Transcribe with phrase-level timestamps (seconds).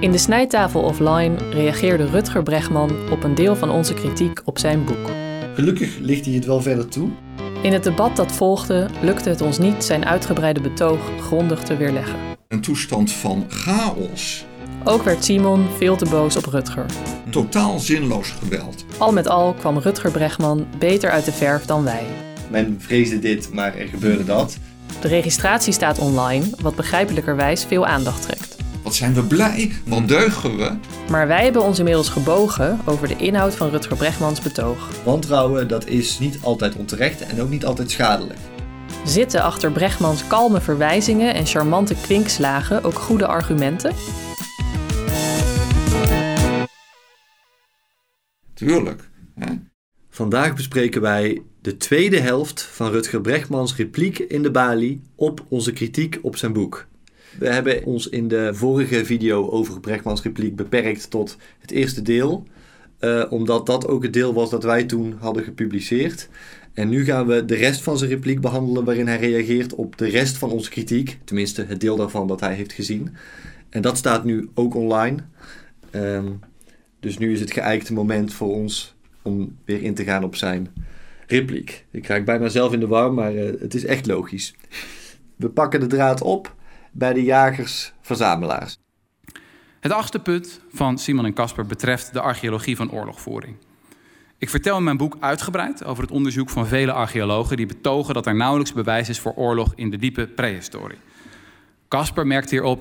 [0.00, 4.84] In de snijtafel offline reageerde Rutger Bregman op een deel van onze kritiek op zijn
[4.84, 5.10] boek.
[5.54, 7.08] Gelukkig ligt hij het wel verder toe.
[7.62, 12.18] In het debat dat volgde lukte het ons niet zijn uitgebreide betoog grondig te weerleggen.
[12.48, 14.44] Een toestand van chaos.
[14.84, 16.86] Ook werd Simon veel te boos op Rutger.
[17.30, 18.84] Totaal zinloos geweld.
[18.98, 22.04] Al met al kwam Rutger Bregman beter uit de verf dan wij.
[22.50, 24.58] Men vreesde dit, maar er gebeurde dat.
[25.00, 28.57] De registratie staat online, wat begrijpelijkerwijs veel aandacht trekt.
[28.88, 30.76] Wat zijn we blij, wat deugen we.
[31.10, 34.90] Maar wij hebben ons inmiddels gebogen over de inhoud van Rutger Bregmans betoog.
[35.04, 38.38] Wantrouwen, dat is niet altijd onterecht en ook niet altijd schadelijk.
[39.04, 43.94] Zitten achter Bregmans kalme verwijzingen en charmante kwinkslagen ook goede argumenten?
[48.54, 49.10] Tuurlijk.
[49.34, 49.52] Hè?
[50.10, 55.72] Vandaag bespreken wij de tweede helft van Rutger Bregmans repliek in de Bali op onze
[55.72, 56.86] kritiek op zijn boek.
[57.38, 62.46] We hebben ons in de vorige video over Bregmans repliek beperkt tot het eerste deel,
[62.98, 66.28] eh, omdat dat ook het deel was dat wij toen hadden gepubliceerd.
[66.72, 70.08] En nu gaan we de rest van zijn repliek behandelen waarin hij reageert op de
[70.08, 73.16] rest van onze kritiek, tenminste het deel daarvan dat hij heeft gezien.
[73.68, 75.16] En dat staat nu ook online.
[75.90, 76.28] Ehm,
[77.00, 80.68] dus nu is het geëikte moment voor ons om weer in te gaan op zijn
[81.26, 81.84] repliek.
[81.90, 84.54] Ik raak bijna zelf in de war, maar uh, het is echt logisch.
[85.36, 86.56] We pakken de draad op
[86.92, 88.78] bij de jagers-verzamelaars.
[89.80, 93.56] Het achtste punt van Simon en Casper betreft de archeologie van oorlogvoering.
[94.38, 98.26] Ik vertel in mijn boek uitgebreid over het onderzoek van vele archeologen die betogen dat
[98.26, 100.98] er nauwelijks bewijs is voor oorlog in de diepe prehistorie.
[101.88, 102.80] Casper merkt hierop: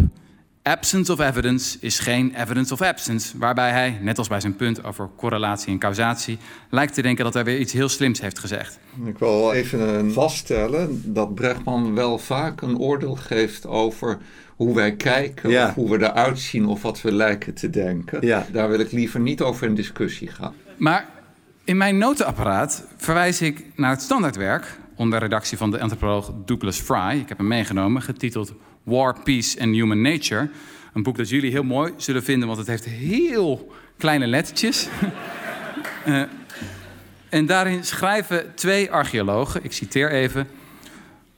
[0.67, 4.83] absence of evidence is geen evidence of absence, waarbij hij, net als bij zijn punt
[4.83, 6.37] over correlatie en causatie,
[6.69, 8.79] lijkt te denken dat hij weer iets heel slims heeft gezegd.
[9.05, 14.17] Ik wil even vaststellen dat Bregman wel vaak een oordeel geeft over
[14.55, 15.67] hoe wij kijken, Ja.
[15.67, 18.25] of hoe we eruit zien, of wat we lijken te denken.
[18.25, 18.45] Ja.
[18.51, 20.53] Daar wil ik liever niet over in discussie gaan.
[20.77, 21.05] Maar
[21.63, 27.19] in mijn notenapparaat verwijs ik naar het standaardwerk onder redactie van de antropoloog Douglas Fry.
[27.19, 28.53] Ik heb hem meegenomen, getiteld
[28.83, 30.49] War, Peace and Human Nature.
[30.93, 34.87] Een boek dat jullie heel mooi zullen vinden, want het heeft heel kleine lettertjes.
[36.05, 36.21] Eh,
[37.29, 40.47] en daarin schrijven twee archeologen, ik citeer even.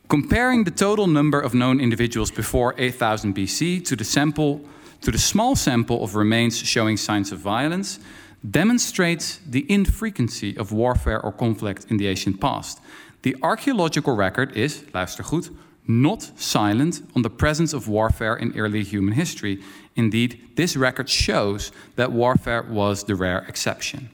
[0.08, 4.60] Comparing the total number of known individuals before 8000 BC to the sample
[5.00, 8.00] to the small sample of remains showing signs of violence
[8.42, 12.80] demonstrates the infrequency of warfare or conflict in the ancient past.
[13.22, 15.50] The archaeological record is, luister goed,
[15.88, 19.62] not silent on the presence of warfare in early human history.
[19.96, 24.10] Indeed, this record shows that warfare was the rare exception.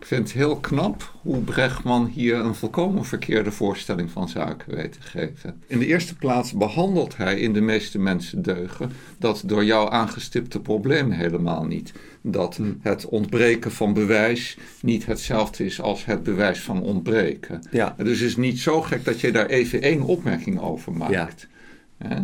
[0.00, 4.92] Ik vind het heel knap hoe Bregman hier een volkomen verkeerde voorstelling van zaken weet
[4.92, 5.62] te geven.
[5.66, 10.60] In de eerste plaats behandelt hij in de meeste mensen deugen dat door jou aangestipte
[10.60, 11.92] probleem helemaal niet.
[12.20, 17.66] Dat het ontbreken van bewijs niet hetzelfde is als het bewijs van ontbreken.
[17.70, 17.94] Ja.
[17.98, 21.48] Dus het is niet zo gek dat je daar even één opmerking over maakt.
[21.96, 22.16] Hè?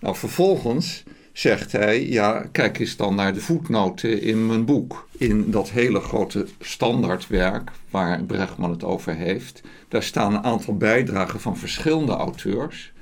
[0.00, 1.02] Nou, vervolgens
[1.32, 5.08] zegt hij, ja, kijk eens dan naar de voetnoten in mijn boek.
[5.18, 11.40] In dat hele grote standaardwerk waar Bregman het over heeft, daar staan een aantal bijdragen
[11.40, 12.92] van verschillende auteurs.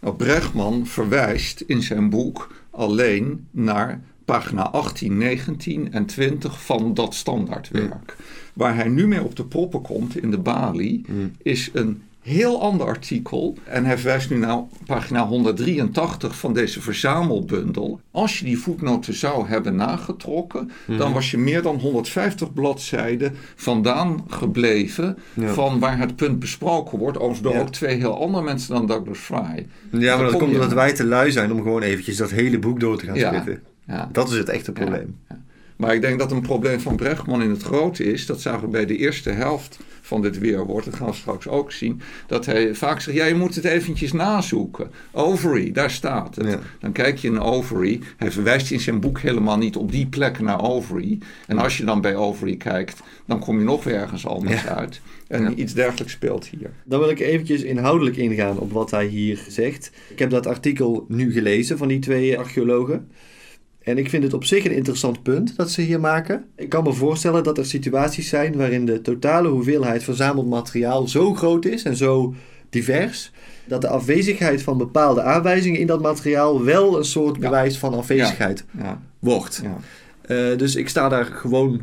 [0.00, 7.14] Nou, Bregman verwijst in zijn boek alleen naar pagina 18, 19 en 20 van dat
[7.14, 8.16] standaardwerk.
[8.52, 11.04] Waar hij nu mee op de proppen komt in de Bali,
[11.42, 13.56] is een heel ander artikel.
[13.64, 18.00] En hij verwijst nu naar pagina 183 van deze verzamelbundel.
[18.10, 24.24] Als je die voetnoten zou hebben nagetrokken, dan was je meer dan 150 bladzijden vandaan
[24.28, 25.48] gebleven Ja.
[25.52, 27.16] van waar het punt besproken wordt.
[27.18, 27.60] Overigens door Ja.
[27.60, 29.66] ook twee heel andere mensen dan Douglas Fry.
[29.90, 32.58] Ja, maar dat kom komt omdat wij te lui zijn om gewoon eventjes dat hele
[32.58, 33.14] boek door te gaan.
[33.86, 34.08] Ja.
[34.12, 35.16] Dat is het echte probleem.
[35.76, 38.68] Maar ik denk dat een probleem van Bregman in het grote is, dat zagen we
[38.68, 39.78] bij de eerste helft
[40.12, 43.34] van dit weerwoord, dat gaan we straks ook zien, dat hij vaak zegt, ja je
[43.34, 44.90] moet het eventjes nazoeken.
[45.10, 46.46] Ovary, daar staat het.
[46.46, 46.58] Ja.
[46.80, 50.40] Dan kijk je in Ovary, hij verwijst in zijn boek helemaal niet op die plek
[50.40, 51.18] naar Ovary.
[51.46, 54.76] En als je dan bij Ovary kijkt, dan kom je nog weer ergens anders Ja.
[54.76, 55.00] uit.
[55.28, 56.70] En iets dergelijks speelt hier.
[56.84, 59.90] Dan wil ik eventjes inhoudelijk ingaan op wat hij hier zegt.
[60.10, 63.08] Ik heb dat artikel nu gelezen van die twee archeologen.
[63.84, 66.44] En ik vind het op zich een interessant punt dat ze hier maken.
[66.56, 71.34] Ik kan me voorstellen dat er situaties zijn waarin de totale hoeveelheid verzameld materiaal zo
[71.34, 72.34] groot is en zo
[72.70, 73.30] divers,
[73.64, 77.40] dat de afwezigheid van bepaalde aanwijzingen in dat materiaal wel een soort Ja.
[77.40, 79.62] bewijs van afwezigheid Ja, wordt.
[79.62, 79.76] ja.
[80.22, 81.82] Eh, dus ik sta daar gewoon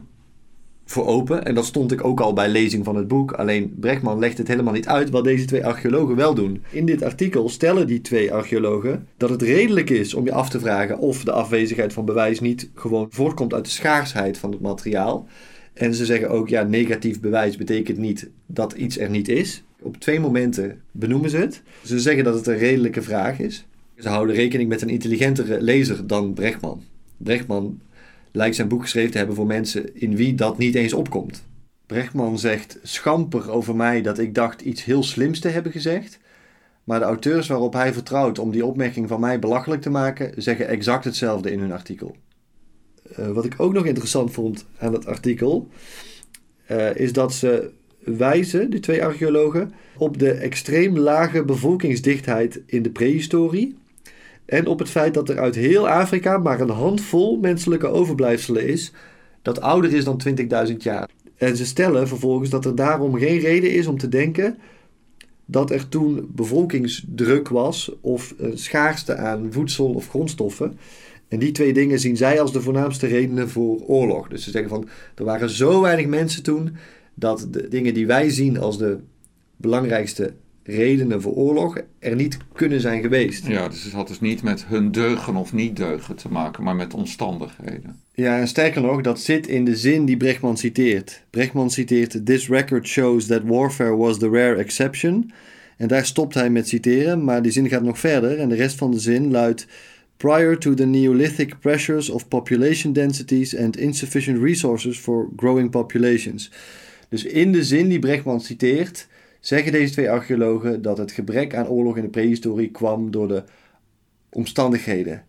[0.90, 1.46] voor open.
[1.46, 3.32] En dat stond ik ook al bij lezing van het boek.
[3.32, 6.64] Alleen Brechtman legt het helemaal niet uit wat deze twee archeologen wel doen.
[6.72, 10.60] In dit artikel stellen die twee archeologen dat het redelijk is om je af te
[10.60, 15.28] vragen of de afwezigheid van bewijs niet gewoon voortkomt uit de schaarsheid van het materiaal.
[15.74, 19.64] En ze zeggen ook, ja, negatief bewijs betekent niet dat iets er niet is.
[19.82, 21.62] Op twee momenten benoemen ze het.
[21.84, 23.66] Ze zeggen dat het een redelijke vraag is.
[23.98, 26.84] Ze houden rekening met een intelligentere lezer dan Brechtman.
[27.18, 27.80] Brechtman
[28.32, 31.44] lijkt zijn boek geschreven te hebben voor mensen in wie dat niet eens opkomt.
[31.86, 36.20] Brechtman zegt schamper over mij dat ik dacht iets heel slims te hebben gezegd.
[36.84, 40.68] Maar de auteurs waarop hij vertrouwt om die opmerking van mij belachelijk te maken, zeggen
[40.68, 42.16] exact hetzelfde in hun artikel.
[43.20, 45.68] Uh, wat ik ook nog interessant vond aan het artikel,
[46.72, 52.92] uh, is dat ze wijzen, de twee archeologen, op de extreem lage bevolkingsdichtheid in de
[52.92, 53.78] prehistorie.
[54.50, 58.92] En op het feit dat er uit heel Afrika maar een handvol menselijke overblijfselen is,
[59.42, 60.22] dat ouder is dan
[60.70, 61.10] 20.000 jaar.
[61.38, 64.58] En ze stellen vervolgens dat er daarom geen reden is om te denken
[65.46, 70.80] dat er toen bevolkingsdruk was of een schaarste aan voedsel of grondstoffen.
[71.28, 74.28] En die twee dingen zien zij als de voornaamste redenen voor oorlog.
[74.28, 76.76] Dus ze zeggen van er waren zo weinig mensen toen
[77.14, 78.98] dat de dingen die wij zien als de
[79.56, 80.34] belangrijkste
[80.70, 83.48] redenen voor oorlog er niet kunnen zijn geweest.
[83.48, 86.76] Ja, dus het had dus niet met hun deugen of niet deugen te maken, maar
[86.76, 88.00] met omstandigheden.
[88.14, 91.24] Ja, en sterker nog, dat zit in de zin die Brechtman citeert.
[91.30, 95.32] Brechtman citeert: This record shows that warfare was the rare exception.
[95.78, 98.78] En daar stopt hij met citeren, maar die zin gaat nog verder en de rest
[98.78, 99.68] van de zin luidt:
[100.18, 106.52] Prior to the Neolithic pressures of population densities and insufficient resources for growing populations.
[107.10, 109.08] Dus in de zin die Brechtman citeert,
[109.40, 113.44] zeggen deze twee archeologen dat het gebrek aan oorlog in de prehistorie kwam door de
[114.30, 115.26] omstandigheden.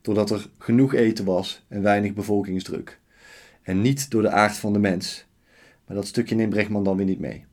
[0.00, 2.98] Doordat er genoeg eten was en weinig bevolkingsdruk.
[3.62, 5.26] En niet door de aard van de mens.
[5.86, 7.44] Maar dat stukje neemt Brechtman dan weer niet mee.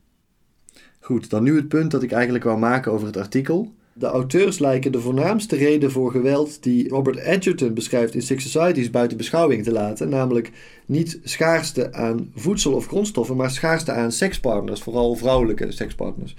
[1.00, 3.74] Goed, dan nu het punt dat ik eigenlijk wou maken over het artikel.
[3.98, 8.90] De auteurs lijken de voornaamste reden voor geweld die Robert Edgerton beschrijft in Six Societies
[8.90, 10.50] buiten beschouwing te laten, namelijk
[10.86, 16.34] niet schaarste aan voedsel of grondstoffen, maar schaarste aan sekspartners, vooral vrouwelijke sekspartners.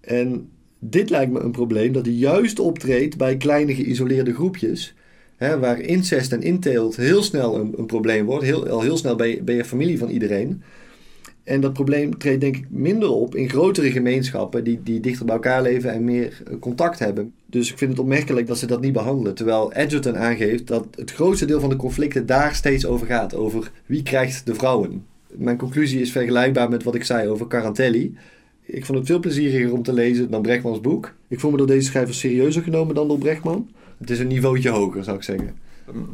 [0.00, 0.48] En
[0.78, 4.94] dit lijkt me een probleem dat juist optreedt bij kleine geïsoleerde groepjes,
[5.36, 8.44] hè, waar incest en inteelt heel snel een, een probleem wordt.
[8.44, 10.62] Heel, al heel snel ben je, ben je familie van iedereen.
[11.44, 15.34] En dat probleem treedt denk ik minder op in grotere gemeenschappen die, die dichter bij
[15.34, 17.32] elkaar leven en meer eh, contact hebben.
[17.46, 19.34] Dus ik vind het opmerkelijk dat ze dat niet behandelen.
[19.34, 23.34] Terwijl Edgerton aangeeft dat het grootste deel van de conflicten daar steeds over gaat.
[23.34, 25.04] Over wie krijgt de vrouwen.
[25.32, 28.16] Mijn conclusie is vergelijkbaar met wat ik zei over Carantelli.
[28.66, 31.14] Ik vond het veel plezieriger om te lezen dan Brechtmans boek.
[31.28, 33.70] Ik voel me door deze schrijver serieuzer genomen dan door Brechtman.
[33.98, 35.63] Het is een niveautje hoger, zou ik zeggen.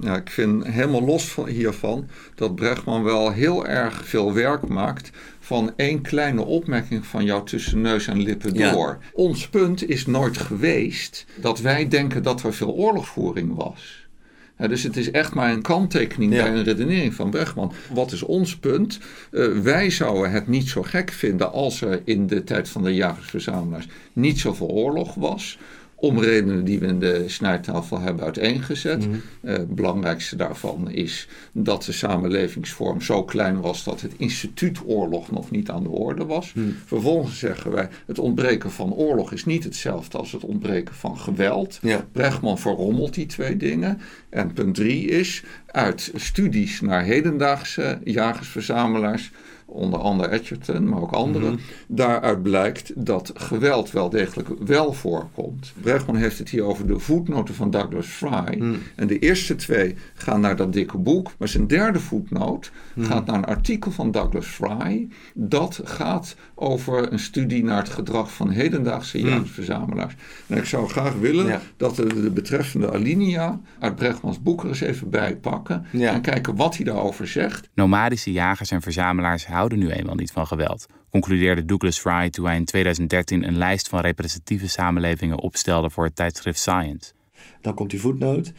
[0.01, 5.11] Ja, ik vind helemaal los van hiervan dat Brechtman wel heel erg veel werk maakt
[5.41, 8.99] van één kleine opmerking van jou tussen neus en lippen door.
[9.13, 14.09] Ons punt is nooit geweest dat wij denken dat er veel oorlogsvoering was.
[14.57, 17.73] dus het is echt maar een kanttekening bij een redenering van Brechtman.
[17.93, 18.99] Wat is ons punt?
[19.31, 22.95] Uh, wij zouden het niet zo gek vinden als er in de tijd van de
[22.95, 25.59] jagersverzamelaars niet zoveel oorlog was
[26.01, 29.07] om redenen die we in de snijtafel hebben uiteengezet.
[29.07, 29.17] Mhm.
[29.41, 35.31] Eh, het belangrijkste daarvan is dat de samenlevingsvorm zo klein was dat het instituut oorlog
[35.31, 36.53] nog niet aan de orde was.
[36.53, 36.67] Mhm.
[36.85, 41.79] Vervolgens zeggen wij: het ontbreken van oorlog is niet hetzelfde als het ontbreken van geweld.
[41.83, 42.07] Ja.
[42.13, 44.01] Brechtman verrommelt die twee dingen.
[44.29, 49.31] En punt drie is: uit studies naar hedendaagse jagersverzamelaars
[49.71, 51.63] onder andere Edgerton, maar ook anderen, mhm.
[51.89, 55.73] daaruit blijkt dat geweld wel degelijk wel voorkomt.
[55.81, 58.57] Brechtman heeft het hier over de voetnoten van Douglas Fry.
[58.59, 58.75] Mhm.
[58.95, 63.07] En de eerste twee gaan naar dat dikke boek, maar zijn derde voetnoot mhm.
[63.07, 65.09] gaat naar een artikel van Douglas Fry.
[65.35, 70.15] Dat gaat over een studie naar het gedrag van hedendaagse jaarsverzamelaars.
[70.47, 74.81] En ik zou graag willen dat we de betreffende alinea uit Brechtmans boek er eens
[74.81, 77.69] even bijpakken en kijken wat hij daarover zegt.
[77.75, 82.57] Nomadische jagers en verzamelaars houden nu eenmaal niet van geweld, concludeerde Douglas Fry toen hij
[82.57, 87.13] in 2013 een lijst van representatieve samenlevingen opstelde voor het tijdschrift Science.
[87.61, 88.53] Dan komt die voetnoot.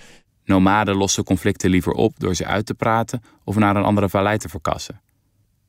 [0.45, 4.37] Nomaden lossen conflicten liever op door ze uit te praten of naar een andere vallei
[4.37, 5.01] te verkassen.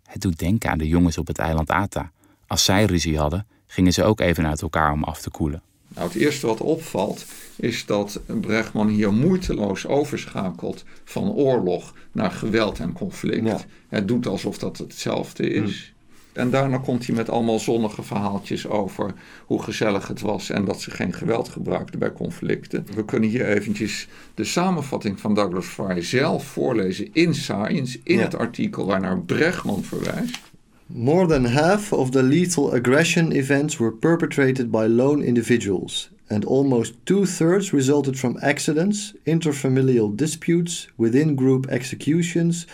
[0.03, 2.11] Het doet denken aan de jongens op het eiland Ata.
[2.47, 5.62] Als zij ruzie hadden, gingen ze ook even uit elkaar om af te koelen.
[5.95, 7.25] Nou, het eerste wat opvalt
[7.57, 13.67] is dat Brechtman hier moeiteloos overschakelt van oorlog naar geweld en conflict.
[13.89, 15.93] Het doet alsof dat hetzelfde is.
[16.33, 19.15] En daarna komt hij met allemaal zonnige verhaaltjes over
[19.47, 22.87] hoe gezellig het was en dat ze geen geweld gebruikten bij conflicten.
[22.95, 28.23] We kunnen hier eventjes de samenvatting van Douglas Fry zelf voorlezen in Science, in Ja.
[28.23, 30.39] het artikel waarnaar Bregman verwijst.
[30.95, 36.95] More than half of the lethal aggression events were perpetrated by lone individuals, and almost
[37.07, 42.67] two thirds resulted from accidents, interfamilial disputes, within group executions,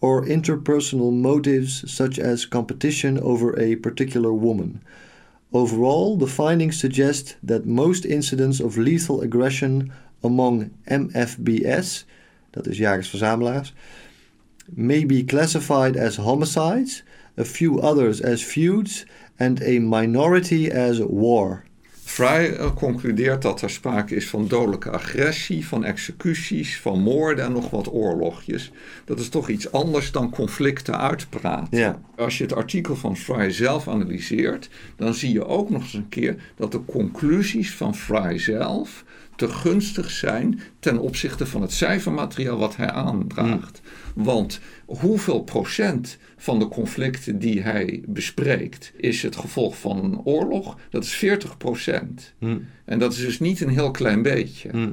[0.00, 4.80] or interpersonal motives such as competition over a particular woman.
[5.52, 12.04] Overall, the findings suggest that most incidents of lethal aggression among MFBS,
[12.52, 13.72] dat is jagers-verzamelaars,
[14.76, 17.02] may be classified as homicides,
[17.38, 19.06] a few others as feuds,
[19.38, 21.64] and a minority as war.
[22.04, 27.52] Fry eh, concludeert dat er sprake is van dodelijke agressie, van executies, van moorden en
[27.52, 28.72] nog wat oorlogjes.
[29.04, 31.78] Dat is toch iets anders dan conflicten uitpraten.
[31.78, 32.00] Ja.
[32.16, 36.08] Als je het artikel van Fry zelf analyseert, dan zie je ook nog eens een
[36.08, 39.04] keer dat de conclusies van Fry zelf
[39.36, 43.80] te gunstig zijn ten opzichte van het cijfermateriaal wat hij aandraagt.
[44.14, 50.78] Want hoeveel procent van de conflicten die hij bespreekt is het gevolg van een oorlog?
[50.90, 52.34] Dat is 40 procent.
[52.84, 54.68] En dat is dus niet een heel klein beetje.
[54.68, 54.86] Hè?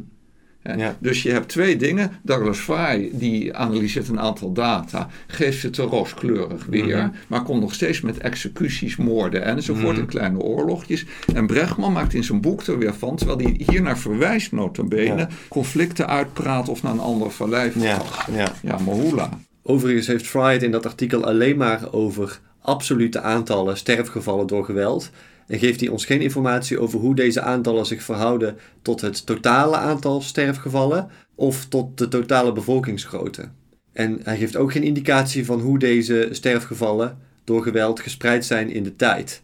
[0.63, 0.96] Ja.
[1.00, 2.12] Dus je hebt twee dingen.
[2.24, 7.74] Douglas Fry die analyseert een aantal data, geeft het te rooskleurig weer, maar komt nog
[7.74, 11.06] steeds met executies, moorden enzovoort in kleine oorlogjes.
[11.34, 15.15] En Bregman maakt in zijn boek er weer van, terwijl hij hier naar verwijst notabene,
[15.18, 15.27] Ja.
[15.48, 18.01] conflicten uitpraat of naar een andere vallei Ja,
[18.32, 18.51] ja.
[18.62, 19.30] Ja, Mahula.
[19.63, 25.10] Overigens heeft Fry het in dat artikel alleen maar over absolute aantallen sterfgevallen door geweld.
[25.51, 29.77] En geeft hij ons geen informatie over hoe deze aantallen zich verhouden tot het totale
[29.77, 33.50] aantal sterfgevallen of tot de totale bevolkingsgrootte.
[33.93, 38.84] En hij geeft ook geen indicatie van hoe deze sterfgevallen door geweld gespreid zijn in
[38.84, 39.41] de tijd.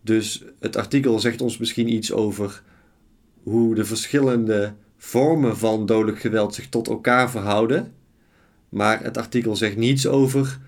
[0.00, 2.62] Dus het artikel zegt ons misschien iets over
[3.42, 7.92] hoe de verschillende vormen van dodelijk geweld zich tot elkaar verhouden.
[8.68, 10.58] Maar het artikel zegt niets over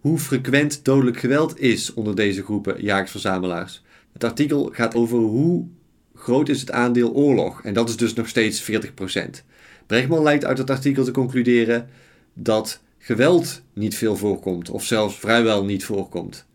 [0.00, 3.82] hoe frequent dodelijk geweld is onder deze groepen jagers-verzamelaars.
[4.12, 5.66] Het artikel gaat over hoe
[6.14, 7.62] groot is het aandeel oorlog.
[7.62, 9.44] En dat is dus nog steeds 40%.
[9.86, 11.88] Bregman lijkt uit het artikel te concluderen
[12.34, 16.46] dat geweld niet veel voorkomt, of zelfs vrijwel niet voorkomt.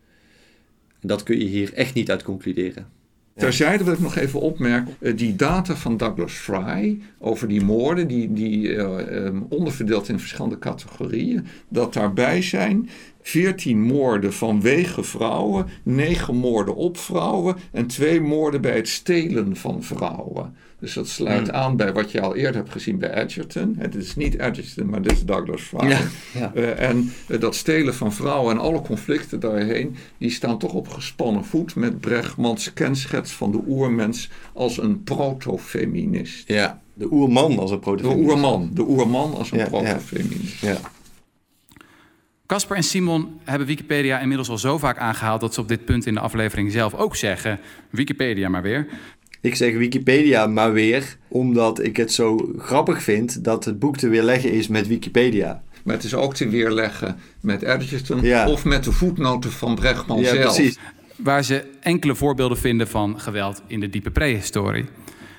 [1.00, 2.86] En dat kun je hier echt niet uit concluderen.
[3.36, 8.08] Terzijde wil ik nog even opmerken, eh, die data van Douglas Fry over die moorden,
[8.08, 12.88] die, die eh, eh, onderverdeeld in verschillende categorieën, dat daarbij zijn
[13.26, 19.82] 14 moorden vanwege vrouwen, 9 moorden op vrouwen en 2 moorden bij het stelen van
[19.82, 20.54] vrouwen.
[20.80, 21.56] Dus dat sluit Hmm.
[21.56, 23.74] aan bij wat je al eerder hebt gezien bij Edgerton.
[23.78, 25.88] Het is niet Edgerton, maar dit is Douglas Fry.
[25.88, 26.00] Ja,
[26.34, 26.52] ja.
[26.54, 30.88] Eh, en eh, dat stelen van vrouwen en alle conflicten daarheen, die staan toch op
[30.88, 36.48] gespannen voet met Bregmans kenschets van de oermens als een protofeminist.
[36.48, 38.30] Ja, de oerman als een De protofeminist.
[38.32, 39.64] oerman, de oerman als een ja.
[39.68, 40.60] protofeminist.
[40.60, 40.76] Ja.
[42.46, 46.06] Casper en Simon hebben Wikipedia inmiddels al zo vaak aangehaald dat ze op dit punt
[46.06, 47.60] in de aflevering zelf ook zeggen:
[47.90, 48.86] Wikipedia maar weer.
[49.40, 54.08] Ik zeg Wikipedia maar weer, omdat ik het zo grappig vind dat het boek te
[54.08, 55.62] weerleggen is met Wikipedia.
[55.84, 58.48] Maar het is ook te weerleggen met Edgerton Ja.
[58.48, 60.54] of met de voetnoten van Bregman Ja, zelf.
[60.54, 60.78] precies.
[61.16, 64.84] Waar ze enkele voorbeelden vinden van geweld in de diepe prehistorie.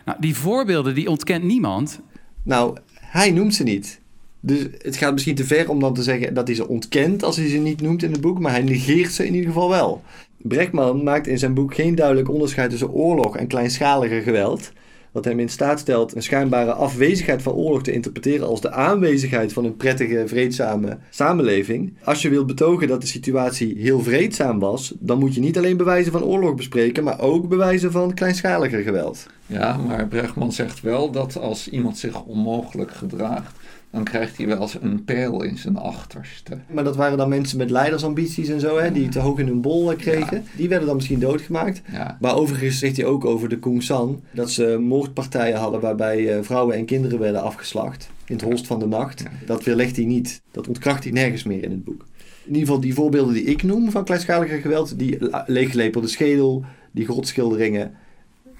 [0.05, 1.99] Nou, die voorbeelden die ontkent niemand.
[2.43, 4.01] Nou, hij noemt ze niet.
[4.45, 7.37] Dus het gaat misschien te ver om dan te zeggen dat hij ze ontkent als
[7.37, 10.01] hij ze niet noemt in het boek, maar hij negeert ze in ieder geval wel.
[10.37, 14.71] Breckman maakt in zijn boek geen duidelijk onderscheid tussen oorlog en kleinschalige geweld.
[15.11, 19.53] Wat hem in staat stelt een schijnbare afwezigheid van oorlog te interpreteren als de aanwezigheid
[19.53, 21.93] van een prettige, vreedzame samenleving.
[22.03, 25.77] Als je wilt betogen dat de situatie heel vreedzaam was, dan moet je niet alleen
[25.77, 29.25] bewijzen van oorlog bespreken, maar ook bewijzen van kleinschaliger geweld.
[29.45, 33.55] Ja, maar Bregman zegt wel dat als iemand zich onmogelijk gedraagt,
[33.95, 36.57] dan krijgt hij wel eens een pijl in zijn achterste.
[36.71, 39.61] Maar dat waren dan mensen met leidersambities en zo, hè, die te hoog in hun
[39.61, 40.43] bol eh, kregen.
[40.55, 41.81] Die werden dan misschien doodgemaakt.
[41.91, 42.17] Ja.
[42.19, 46.43] Maar overigens zegt hij ook over de Kung San dat ze moordpartijen hadden waarbij eh,
[46.43, 48.09] vrouwen en kinderen werden afgeslacht.
[48.25, 49.23] In het holst van de nacht.
[49.45, 50.41] Dat weerlegt hij niet.
[50.51, 52.05] Dat ontkracht hij nergens meer in het boek.
[52.43, 57.05] In ieder geval die voorbeelden die ik noem van kleinschaliger geweld, die leeggelepelde schedel, die
[57.05, 57.93] grotschilderingen,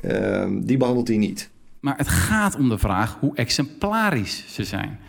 [0.02, 1.50] ehm, die behandelt hij niet.
[1.80, 5.00] Maar het gaat om de vraag hoe exemplarisch ze zijn.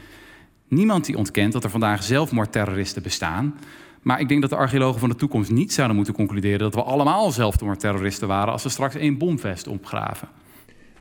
[0.68, 3.54] Niemand die ontkent dat er vandaag zelfmoordterroristen bestaan.
[4.02, 6.82] Maar ik denk dat de archeologen van de toekomst niet zouden moeten concluderen dat we
[6.82, 10.28] allemaal zelfmoordterroristen waren als we straks één bomvest opgraven.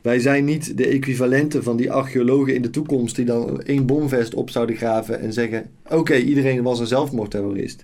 [0.02, 4.34] Wij zijn niet de equivalenten van die archeologen in de toekomst die dan één bomvest
[4.34, 7.84] op zouden graven en zeggen: Oké, iedereen was een zelfmoordterrorist.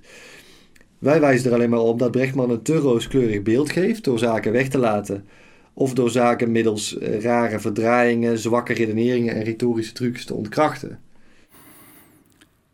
[1.00, 4.52] Wij wijzen er alleen maar op dat Brechtman een te rooskleurig beeld geeft door zaken
[4.52, 5.26] weg te laten.
[5.74, 11.00] Of door zaken middels eh, rare verdraaiingen, zwakke redeneringen en retorische trucs te ontkrachten.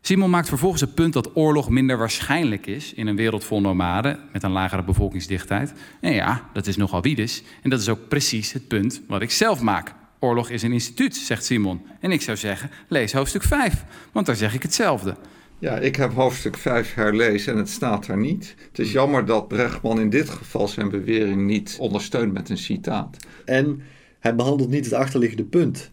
[0.08, 4.20] Simon maakt vervolgens het punt dat oorlog minder waarschijnlijk is in een wereld vol nomaden
[4.34, 5.74] met een lagere bevolkingsdichtheid.
[6.02, 7.44] En ja, dat is nogal wiedes.
[7.64, 9.94] En dat is ook precies het punt wat ik zelf maak.
[10.20, 11.82] Oorlog is een instituut, zegt Simon.
[12.00, 15.16] En ik zou zeggen, lees hoofdstuk 5, want daar zeg ik hetzelfde.
[15.60, 18.56] Ja, ik heb hoofdstuk 5 herlezen en het staat daar niet.
[18.68, 23.18] Het is jammer dat Brechtman in dit geval zijn bewering niet ondersteunt met een citaat.
[23.46, 23.82] En
[24.20, 25.90] hij behandelt niet het achterliggende punt.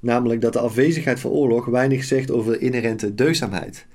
[0.00, 3.86] Namelijk dat de afwezigheid van oorlog weinig zegt over de inherente deugzaamheid.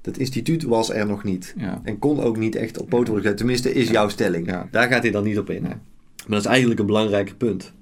[0.00, 1.54] Dat instituut was er nog niet.
[1.56, 1.80] Ja.
[1.84, 3.36] En kon ook niet echt op poten worden gezet.
[3.36, 4.46] Tenminste, is jouw stelling.
[4.46, 4.68] Ja.
[4.70, 5.62] Daar gaat hij dan niet op in.
[5.62, 5.78] Maar
[6.26, 7.72] dat is eigenlijk een belangrijker punt.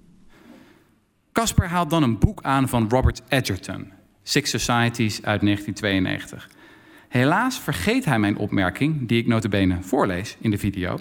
[1.33, 3.93] Casper haalt dan een boek aan van Robert Edgerton,
[4.23, 6.49] Six Societies uit 1992.
[7.09, 10.99] Helaas vergeet hij mijn opmerking, die ik notabene voorlees in de video,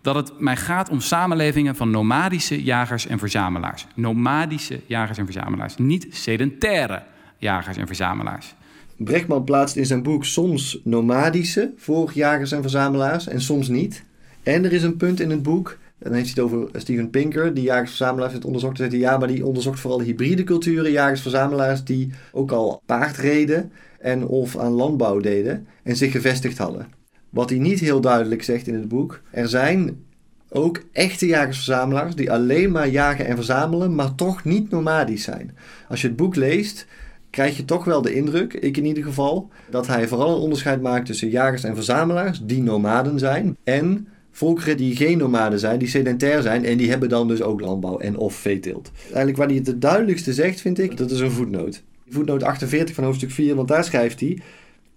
[0.00, 3.86] dat het mij gaat om samenlevingen van nomadische jagers en verzamelaars.
[3.94, 7.02] Nomadische jagers en verzamelaars, niet sedentaire
[7.38, 8.54] jagers en verzamelaars.
[8.96, 14.04] Brechtman plaatst in zijn boek soms nomadische voor jagers en verzamelaars en soms niet.
[14.42, 17.54] En er is een punt in het boek, dan heeft hij het over Steven Pinker,
[17.54, 18.78] die jagers-verzamelaars heeft onderzocht.
[18.78, 24.26] Hij, ja, maar die onderzocht vooral hybride culturen, jagers-verzamelaars die ook al paard reden en
[24.26, 26.97] of aan landbouw deden en zich gevestigd hadden.
[27.30, 30.04] Wat hij niet heel duidelijk zegt in het boek, er zijn
[30.48, 35.56] ook echte jagers-verzamelaars die alleen maar jagen en verzamelen, maar toch niet nomadisch zijn.
[35.88, 36.86] Als je het boek leest,
[37.30, 40.82] krijg je toch wel de indruk, ik in ieder geval, dat hij vooral een onderscheid
[40.82, 45.88] maakt tussen jagers en verzamelaars die nomaden zijn en volkeren die geen nomaden zijn, die
[45.88, 48.90] sedentair zijn en die hebben dan dus ook landbouw en of veeteelt.
[49.04, 51.82] Eigenlijk waar hij het het duidelijkste zegt, vind ik, dat is een voetnoot.
[52.08, 54.38] Voetnoot 48 van hoofdstuk 4, want daar schrijft hij...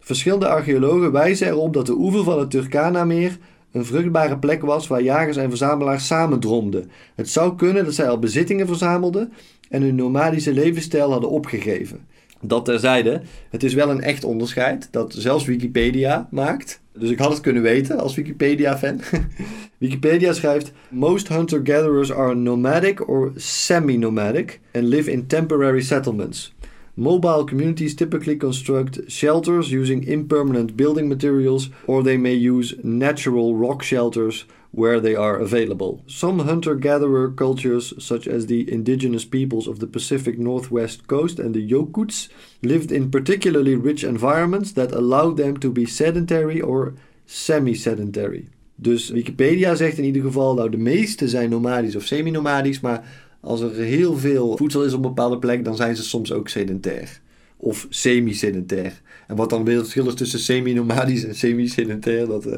[0.04, 3.38] Verschillende archeologen wijzen erop dat de oever van het Turkana-meer
[3.72, 6.92] een vruchtbare plek was waar jagers en verzamelaars samendromden.
[7.16, 9.34] Het zou kunnen dat zij al bezittingen verzamelden
[9.70, 12.00] en hun nomadische levensstijl hadden opgegeven.
[12.42, 16.82] Dat terzijde, het is wel een echt onderscheid dat zelfs Wikipedia maakt.
[16.94, 19.02] Dus ik had het kunnen weten als Wikipedia-fan.
[19.78, 26.54] Wikipedia schrijft: Most hunter-gatherers are nomadic or semi-nomadic and live in temporary settlements.
[26.96, 33.82] Mobile communities typically construct shelters using impermanent building materials, or they may use natural rock
[33.82, 36.02] shelters where they are available.
[36.08, 41.54] Some hunter gatherer cultures, such as the indigenous peoples of the Pacific Northwest coast and
[41.54, 42.30] the Yokuts,
[42.62, 46.94] lived in particularly rich environments that allowed them to be sedentary or
[47.26, 48.48] semi-sedentary.
[48.76, 53.62] Dus Wikipedia zegt in ieder geval, nou de meeste zijn nomadisch of semi-nomadisch, maar als
[53.62, 57.20] er heel veel voedsel is op een bepaalde plek, dan zijn ze soms ook sedentair.
[57.58, 59.02] Of semi-sedentair.
[59.28, 62.58] En wat dan weer het verschil is tussen semi-nomadisch en semi-sedentair, dat uh,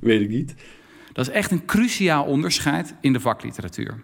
[0.00, 0.54] weet ik niet.
[1.12, 4.02] Dat is echt een cruciaal onderscheid in de vakliteratuur.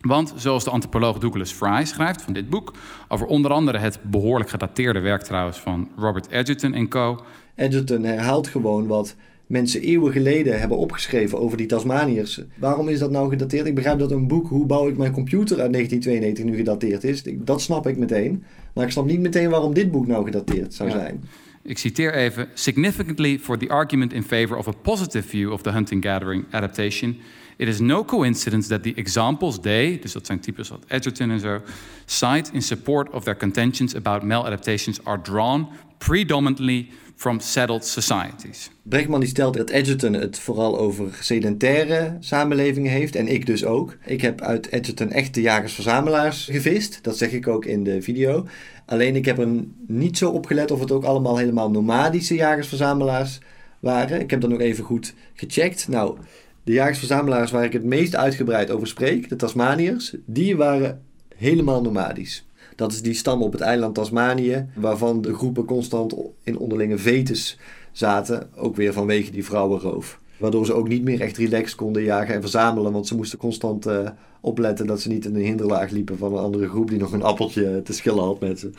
[0.00, 2.72] Want zoals de antropoloog Douglas Fry schrijft van dit boek,
[3.08, 7.24] over onder andere het behoorlijk gedateerde werk trouwens van Robert Edgerton en co.
[7.54, 9.16] Edgerton herhaalt gewoon wat
[9.48, 12.40] mensen eeuwen geleden hebben opgeschreven over die Tasmaniërs.
[12.58, 13.66] Waarom is dat nou gedateerd?
[13.66, 17.22] Ik begrijp dat een boek Hoe bouw ik mijn computer uit 1992 nu gedateerd is.
[17.44, 18.42] Dat snap ik meteen.
[18.74, 20.94] Maar ik snap niet meteen waarom dit boek nou gedateerd zou Ja.
[20.94, 21.24] zijn.
[21.62, 25.70] Ik citeer even: Significantly for the argument in favor of a positive view of the
[25.70, 27.16] hunting-gathering adaptation,
[27.56, 31.40] it is no coincidence that the examples they, dus dat zijn types als Edgerton en
[31.40, 31.60] zo,
[32.04, 35.66] cite in support of their contentions about maladaptations are drawn
[35.98, 38.70] predominantly from settled societies.
[38.82, 43.16] Brechtman die stelt dat Edgerton het vooral over sedentaire samenlevingen heeft.
[43.16, 43.96] En ik dus ook.
[44.04, 46.98] Ik heb uit Edgerton echte jagers-verzamelaars gevist.
[47.02, 48.46] Dat zeg ik ook in de video.
[48.86, 49.48] Alleen ik heb er
[49.86, 53.38] niet zo op gelet of het ook allemaal helemaal nomadische jagers-verzamelaars
[53.78, 54.20] waren.
[54.20, 55.88] Ik heb dan nog even goed gecheckt.
[55.88, 56.18] Nou,
[56.64, 61.02] de jagers-verzamelaars waar ik het meest uitgebreid over spreek, de Tasmaniërs, die waren
[61.36, 62.47] helemaal nomadisch.
[62.78, 67.58] Dat is die stam op het eiland Tasmanië, waarvan de groepen constant in onderlinge vetes
[67.92, 70.20] zaten, ook weer vanwege die vrouwenroof.
[70.36, 73.86] Waardoor ze ook niet meer echt relaxed konden jagen en verzamelen, want ze moesten constant
[73.86, 74.10] eh,
[74.40, 77.22] opletten dat ze niet in een hinderlaag liepen van een andere groep die nog een
[77.22, 78.70] appeltje te schillen had met ze.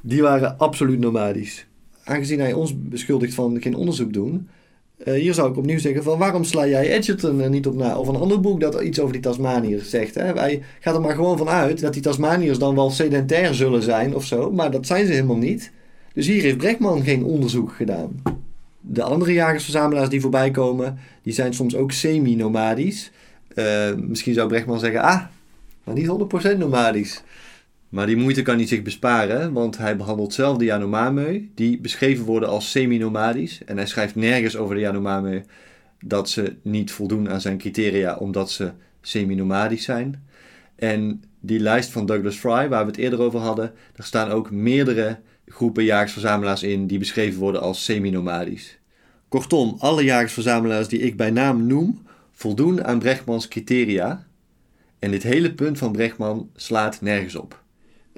[0.00, 1.66] Die waren absoluut nomadisch.
[2.04, 4.48] Aangezien hij ons beschuldigt van geen onderzoek doen,
[5.04, 7.98] eh, hier zou ik opnieuw zeggen van waarom sla jij Edgerton er niet op na?
[7.98, 10.14] Of een ander boek dat iets over die Tasmaniërs zegt.
[10.14, 10.34] Hè?
[10.34, 14.14] Wij gaan er maar gewoon van uit dat die Tasmaniërs dan wel sedentair zullen zijn
[14.14, 14.50] of zo.
[14.50, 15.70] Maar dat zijn ze helemaal niet.
[16.14, 18.22] Dus hier heeft Brechtman geen onderzoek gedaan.
[18.80, 23.10] De andere jagersverzamelaars die voorbij komen, die zijn soms ook semi-nomadisch.
[23.54, 25.22] Eh, misschien zou Brechtman zeggen, ah,
[25.84, 27.22] maar niet 100% nomadisch.
[27.88, 32.24] Maar die moeite kan hij zich besparen, want hij behandelt zelf de Yanomami, die beschreven
[32.24, 33.64] worden als semi-nomadisch.
[33.64, 35.42] En hij schrijft nergens over de Yanomami
[36.00, 40.26] dat ze niet voldoen aan zijn criteria omdat ze semi-nomadisch zijn.
[40.76, 44.50] En die lijst van Douglas Fry, waar we het eerder over hadden, daar staan ook
[44.50, 48.78] meerdere groepen jagersverzamelaars in die beschreven worden als semi-nomadisch.
[49.28, 54.26] Kortom, alle jagersverzamelaars die ik bij naam noem, voldoen aan Brechtmans criteria.
[54.98, 57.66] En dit hele punt van Brechtman slaat nergens op.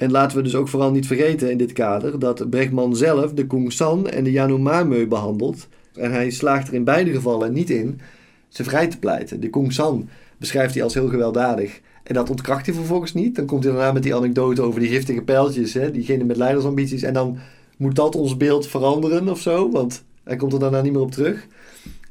[0.01, 3.47] En laten we dus ook vooral niet vergeten in dit kader dat Brechtman zelf de
[3.47, 5.69] Kung San en de Yanomami behandelt.
[5.95, 8.01] En hij slaagt er in beide gevallen niet in
[8.49, 9.41] ze vrij te pleiten.
[9.41, 11.81] De Kung San beschrijft hij als heel gewelddadig.
[12.03, 13.37] En dat ontkracht hij vervolgens niet.
[13.37, 17.03] Dan komt hij daarna met die anekdote over die giftige pijltjes, hè, diegene met leidersambities.
[17.03, 17.39] En dan
[17.77, 21.13] moet dat ons beeld veranderen of zo, want hij komt er daarna niet meer op
[21.13, 21.47] terug.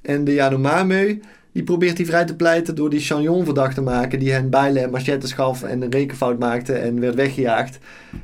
[0.01, 1.21] En de Yanomami,
[1.51, 4.83] die probeert hij vrij te pleiten door die Chagnon verdacht te maken, die hen bijlen
[4.83, 7.79] en machettes gaf en een rekenfout maakte en werd weggejaagd.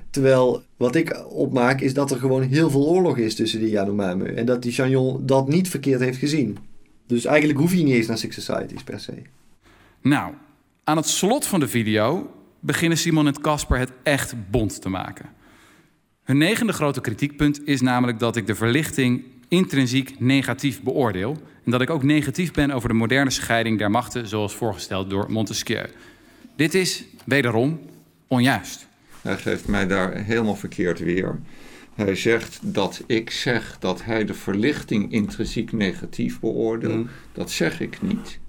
[0.09, 4.25] Terwijl wat ik opmaak is dat er gewoon heel veel oorlog is tussen die Yanomami
[4.25, 6.57] en dat die Chagnon dat niet verkeerd heeft gezien.
[7.07, 9.13] Dus eigenlijk hoef je niet eens naar Six Societies per se.
[10.01, 10.33] Nou,
[10.83, 15.29] aan het slot van de video beginnen Simon en Casper het echt bond te maken.
[16.23, 19.23] Hun negende grote kritiekpunt is namelijk dat ik de verlichting
[19.55, 21.37] intrinsiek negatief beoordeel.
[21.65, 25.31] En dat ik ook negatief ben over de moderne scheiding der machten, zoals voorgesteld door
[25.31, 25.85] Montesquieu.
[26.55, 27.79] Dit is wederom
[28.27, 28.87] onjuist.
[29.21, 31.39] Hij geeft mij daar helemaal verkeerd weer.
[31.95, 36.95] Hij zegt dat ik zeg dat hij de verlichting intrinsiek negatief beoordeelt.
[36.95, 37.09] Mm.
[37.33, 38.39] Dat zeg ik niet.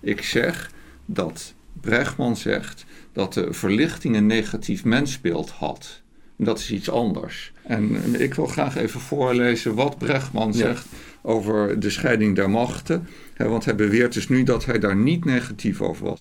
[0.00, 0.70] Ik zeg
[1.04, 6.02] dat Brechtman zegt dat de verlichting een negatief mensbeeld had.
[6.36, 7.52] Dat is iets anders.
[7.62, 10.52] En ik wil graag even voorlezen wat Brechtman Ja.
[10.58, 10.86] zegt
[11.22, 13.08] over de scheiding der machten.
[13.36, 16.20] Want hij beweert dus nu dat hij daar niet negatief over was.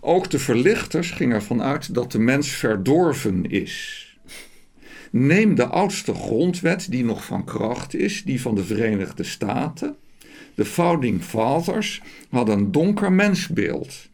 [0.00, 4.02] Ook de verlichters gingen ervan uit dat de mens verdorven is.
[5.10, 9.96] Neem de oudste grondwet die nog van kracht is, die van de Verenigde Staten.
[10.54, 14.08] De Founding Fathers hadden een donker mensbeeld.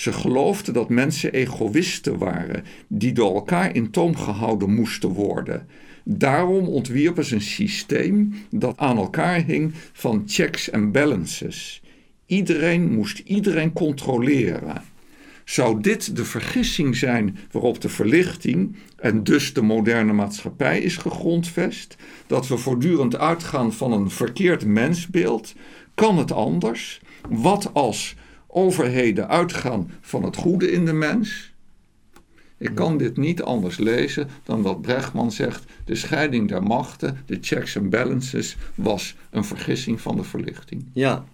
[0.00, 5.66] Ze geloofden dat mensen egoïsten waren, die door elkaar in toom gehouden moesten worden.
[6.04, 11.82] Daarom ontwierpen ze een systeem dat aan elkaar hing van checks en balances.
[12.26, 14.82] Iedereen moest iedereen controleren.
[15.44, 21.96] Zou dit de vergissing zijn waarop de verlichting en dus de moderne maatschappij is gegrondvest?
[22.26, 25.54] Dat we voortdurend uitgaan van een verkeerd mensbeeld?
[25.94, 27.00] Kan het anders?
[27.28, 28.14] Wat als
[28.52, 31.52] overheden uitgaan van het goede in de mens?
[32.58, 37.38] Ik kan dit niet anders lezen dan dat Brechtman zegt: de scheiding der machten, de
[37.40, 40.84] checks en balances, was een vergissing van de verlichting.
[40.92, 41.24] Ja,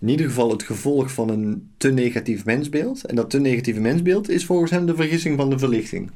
[0.00, 3.04] in ieder geval het gevolg van een te negatief mensbeeld.
[3.04, 6.10] En dat te negatieve mensbeeld is volgens hem de vergissing van de verlichting.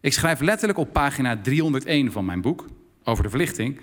[0.00, 2.66] Ik schrijf letterlijk op pagina 301 van mijn boek
[3.04, 3.80] over de verlichting.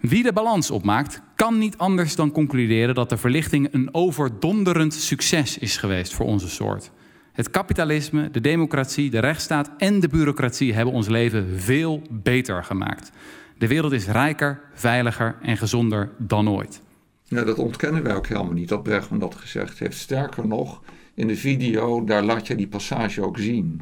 [0.00, 5.58] Wie de balans opmaakt, kan niet anders dan concluderen dat de verlichting een overdonderend succes
[5.58, 6.90] is geweest voor onze soort.
[7.32, 13.10] Het kapitalisme, de democratie, de rechtsstaat en de bureaucratie hebben ons leven veel beter gemaakt.
[13.58, 16.82] De wereld is rijker, veiliger en gezonder dan ooit.
[17.28, 19.98] Nou, dat ontkennen wij ook helemaal niet, dat Brechtman dat gezegd heeft.
[19.98, 20.82] Sterker nog,
[21.14, 23.80] in de video, daar laat je die passage ook zien.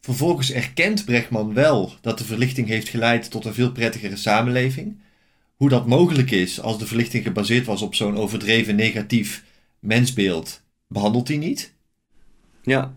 [0.00, 5.04] Vervolgens erkent Brechtman wel dat de verlichting heeft geleid tot een veel prettigere samenleving.
[5.56, 9.44] Hoe dat mogelijk is als de verlichting gebaseerd was op zo'n overdreven negatief
[9.78, 11.74] mensbeeld, behandelt hij niet.
[12.62, 12.92] Ja,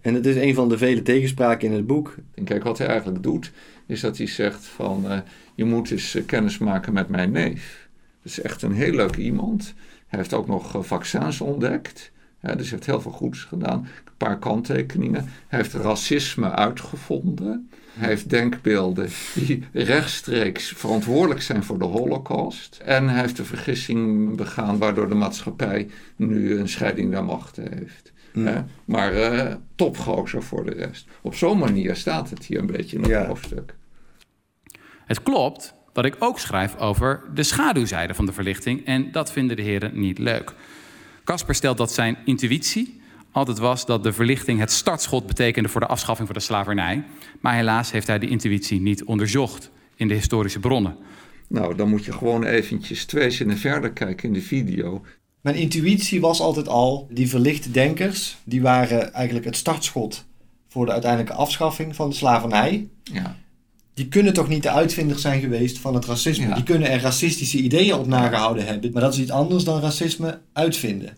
[0.00, 2.16] en het is een van de vele tegenspraken in het boek.
[2.34, 3.52] En kijk, wat hij eigenlijk doet,
[3.86, 5.10] is dat hij zegt van...
[5.10, 5.18] eh,
[5.54, 7.88] je moet eens eh, kennis maken met mijn neef.
[8.22, 9.74] Dat is echt een heel leuk iemand.
[10.06, 12.12] Hij heeft ook nog eh, vaccins ontdekt.
[12.40, 13.78] Ja, dus hij heeft heel veel goeds gedaan.
[13.78, 15.28] Een paar kanttekeningen.
[15.48, 17.70] Hij heeft racisme uitgevonden.
[17.92, 22.80] Hij heeft denkbeelden die rechtstreeks verantwoordelijk zijn voor de holocaust.
[22.84, 28.12] En hij heeft de vergissing begaan waardoor de maatschappij nu een scheiding der machten heeft.
[28.32, 28.46] Mm.
[28.46, 28.60] Hè?
[28.84, 31.06] Maar eh topgozer voor de rest.
[31.22, 33.26] Op zo'n manier staat het hier een beetje in het Ja.
[33.26, 33.74] hoofdstuk.
[35.04, 39.56] Het klopt dat ik ook schrijf over de schaduwzijde van de verlichting en dat vinden
[39.56, 40.54] de heren niet leuk.
[41.24, 43.01] Casper stelt dat zijn intuïtie
[43.32, 47.04] altijd was dat de verlichting het startschot betekende voor de afschaffing van de slavernij.
[47.40, 50.96] Maar helaas heeft hij die intuïtie niet onderzocht in de historische bronnen.
[51.48, 55.02] Nou, dan moet je gewoon eventjes twee zinnen verder kijken in de video.
[55.40, 60.24] Mijn intuïtie was altijd al, die verlichte denkers, die waren eigenlijk het startschot
[60.68, 62.88] voor de uiteindelijke afschaffing van de slavernij.
[63.02, 63.36] Ja.
[63.94, 66.46] Die kunnen toch niet de uitvinder zijn geweest van het racisme.
[66.46, 66.54] Ja.
[66.54, 68.92] Die kunnen er racistische ideeën op nagehouden hebben.
[68.92, 71.16] Maar dat is iets anders dan racisme uitvinden.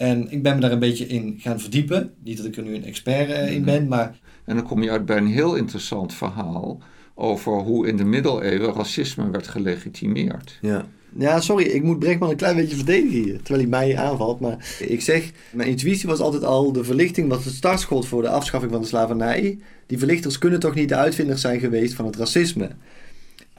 [0.00, 2.12] En ik ben me daar een beetje in gaan verdiepen.
[2.24, 4.82] Niet dat ik er nu een expert eh, in ben, maar En En dan kom
[4.82, 6.78] je uit bij een heel interessant verhaal
[7.14, 10.58] over hoe in de middeleeuwen racisme werd gelegitimeerd.
[10.60, 10.86] Ja.
[11.18, 14.40] Ja, sorry, ik moet Brechtman een klein beetje verdedigen hier, terwijl hij mij aanvalt.
[14.40, 18.28] Maar ik zeg, mijn intuïtie was altijd al, de verlichting was het startschot voor de
[18.28, 19.58] afschaffing van de slavernij.
[19.86, 22.70] Die verlichters kunnen toch niet de uitvinders zijn geweest van het racisme.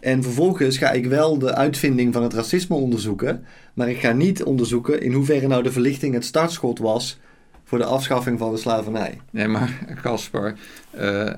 [0.01, 4.43] En vervolgens ga ik wel de uitvinding van het racisme onderzoeken, maar ik ga niet
[4.43, 7.19] onderzoeken in hoeverre nou de verlichting het startschot was
[7.63, 9.19] voor de afschaffing van de slavernij.
[9.29, 10.55] Nee, maar Caspar,
[10.99, 11.33] uh,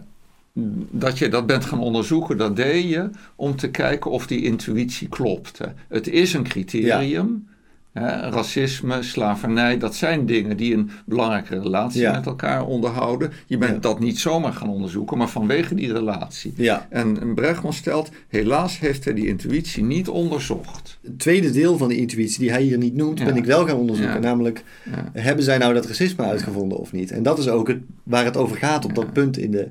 [0.92, 5.10] dat je dat bent gaan onderzoeken, dat deed je om te kijken of die intuïtie
[5.10, 5.74] klopte.
[5.88, 7.48] Het is een criterium.
[7.94, 13.32] Racisme, slavernij, dat zijn dingen die een belangrijke relatie met elkaar onderhouden.
[13.46, 16.54] Je bent dat niet zomaar gaan onderzoeken, maar vanwege die relatie.
[16.56, 16.88] Ja.
[16.90, 21.00] En Bregman stelt, helaas heeft hij die intuïtie niet onderzocht.
[21.02, 23.78] Het tweede deel van die intuïtie, die hij hier niet noemt, ben ik wel gaan
[23.78, 24.22] onderzoeken.
[24.22, 24.64] Namelijk,
[25.12, 27.12] hebben zij nou dat racisme uitgevonden of niet?
[27.12, 29.68] En dat is ook het, waar het over gaat op dat punt in de,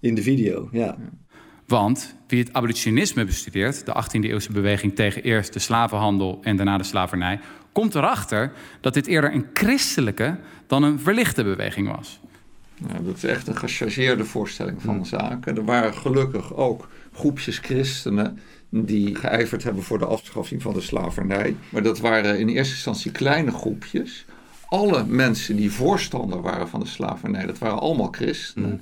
[0.00, 0.68] in de video.
[0.72, 0.96] Ja.
[1.66, 6.84] Want wie het abolitionisme bestudeert, de 18e-eeuwse beweging tegen eerst de slavenhandel en daarna de
[6.84, 7.40] slavernij,
[7.72, 12.20] komt erachter dat dit eerder een christelijke dan een verlichte beweging was.
[13.02, 15.56] Dat is echt een gechargeerde voorstelling van de zaken.
[15.56, 21.56] Er waren gelukkig ook groepjes christenen die geijverd hebben voor de afschaffing van de slavernij.
[21.68, 24.24] Maar dat waren in eerste instantie kleine groepjes.
[24.68, 28.68] Alle mensen die voorstander waren van de slavernij, dat waren allemaal christenen.
[28.68, 28.80] Hmm.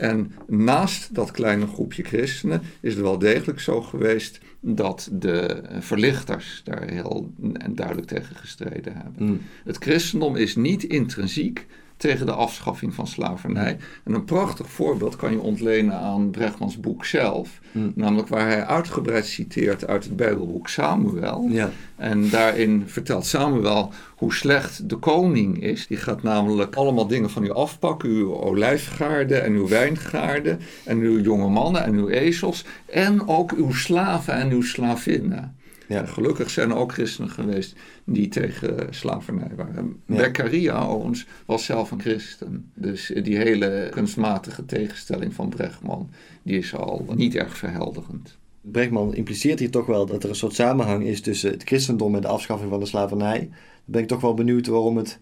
[0.00, 6.60] En naast dat kleine groepje christenen is het wel degelijk zo geweest dat de verlichters
[6.64, 7.32] daar heel
[7.70, 9.26] duidelijk tegen gestreden hebben.
[9.26, 9.40] Hmm.
[9.64, 11.66] Het christendom is niet intrinsiek
[12.00, 13.76] tegen de afschaffing van slavernij.
[14.04, 17.60] En een prachtig voorbeeld kan je ontlenen aan Bregmans boek zelf.
[17.72, 17.92] Hmm.
[17.94, 21.46] Namelijk waar hij uitgebreid citeert uit het Bijbelboek Samuel.
[21.48, 21.70] Ja.
[21.96, 25.86] En daarin vertelt Samuel hoe slecht de koning is.
[25.86, 28.08] Die gaat namelijk allemaal dingen van u afpakken.
[28.08, 30.60] Uw olijfgaarden en uw wijngaarden.
[30.84, 32.64] En uw jonge mannen en uw ezels.
[32.86, 35.58] En ook uw slaven en uw slavinnen.
[35.90, 36.06] Ja.
[36.06, 40.02] Gelukkig zijn er ook christenen geweest die tegen slavernij waren.
[40.06, 40.16] Ja.
[40.16, 42.70] Beccaria overigens was zelf een christen.
[42.74, 46.10] Dus die hele kunstmatige tegenstelling van Brechtman,
[46.42, 48.38] die is al niet erg verhelderend.
[48.60, 52.20] Brechtman impliceert hier toch wel dat er een soort samenhang is tussen het christendom en
[52.20, 53.38] de afschaffing van de slavernij.
[53.38, 53.50] Dan
[53.84, 55.18] ben ik toch wel benieuwd waarom het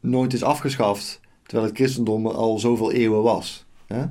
[0.00, 3.66] nooit is afgeschaft, terwijl het christendom al zoveel eeuwen was.
[3.86, 4.04] Hè?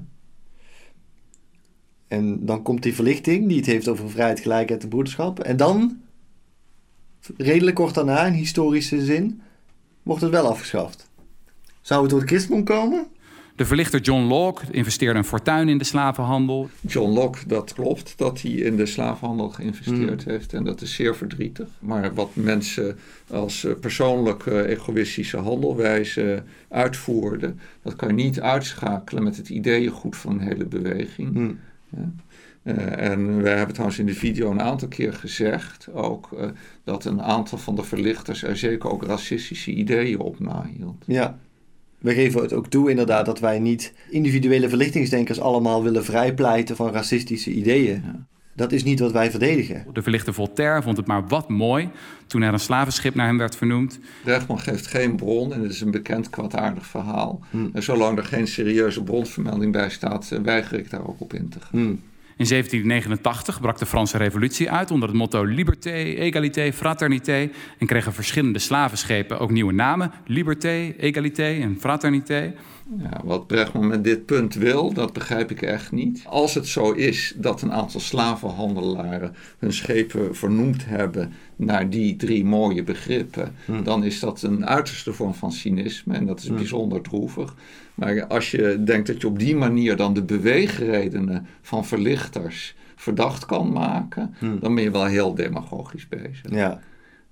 [2.08, 5.40] En dan komt die verlichting, die het heeft over vrijheid, gelijkheid en broederschap.
[5.40, 6.02] En dan,
[7.38, 9.42] redelijk kort daarna, in historische zin,
[10.04, 11.10] wordt het wel afgeschaft.
[11.82, 13.08] Zou het door het christendom komen?
[13.58, 16.70] De verlichter John Locke investeerde een fortuin in de slavenhandel.
[16.82, 20.32] John Locke, dat klopt dat hij in de slavenhandel geïnvesteerd hmm.
[20.32, 20.54] heeft.
[20.54, 21.68] En dat is zeer verdrietig.
[21.80, 22.98] Maar wat mensen
[23.30, 30.32] als eh, persoonlijke egoïstische handelwijze uitvoerden, dat kan je niet uitschakelen met het ideeëngoed van
[30.32, 31.34] een hele beweging.
[31.34, 31.60] Hmm.
[32.64, 36.46] Uh, en wij hebben trouwens in de video een aantal keer gezegd ook uh,
[36.84, 41.04] dat een aantal van de verlichters er zeker ook racistische ideeën op nahield.
[41.06, 41.38] Ja,
[41.98, 46.92] we geven het ook toe inderdaad dat wij niet individuele verlichtingsdenkers allemaal willen vrijpleiten van
[46.92, 48.02] racistische ideeën.
[48.06, 48.28] Ja.
[48.58, 49.86] Dat is niet wat wij verdedigen.
[49.94, 51.90] De verlichte Voltaire vond het maar wat mooi
[52.28, 54.00] toen er een slavenschip naar hem werd vernoemd.
[54.24, 57.40] Rechtman geeft geen bron en het is een bekend kwaadaardig verhaal.
[57.50, 57.70] Hmm.
[57.74, 61.50] En zolang er geen serieuze bronvermelding bij staat, eh, weiger ik daar ook op in
[61.50, 61.80] te gaan.
[61.80, 62.02] Hmm.
[62.38, 68.14] In 1789 brak de Franse Revolutie uit onder het motto Liberté, Égalité, Fraternité en kregen
[68.14, 72.54] verschillende slavenschepen ook nieuwe namen: Liberté, Égalité en Fraternité.
[72.98, 76.24] Ja, wat Brechtman met dit punt wil, dat begrijp ik echt niet.
[76.26, 82.46] Als het zo is dat een aantal slavenhandelaren hun schepen vernoemd hebben naar die drie
[82.46, 83.84] mooie begrippen, hmm.
[83.84, 86.56] dan is dat een uiterste vorm van cynisme en dat is hmm.
[86.56, 87.56] bijzonder droevig.
[87.94, 93.46] Maar als je denkt dat je op die manier dan de beweegredenen van verlichters verdacht
[93.46, 94.60] kan maken, hmm.
[94.60, 96.50] dan ben je wel heel demagogisch bezig.
[96.50, 96.80] Ja.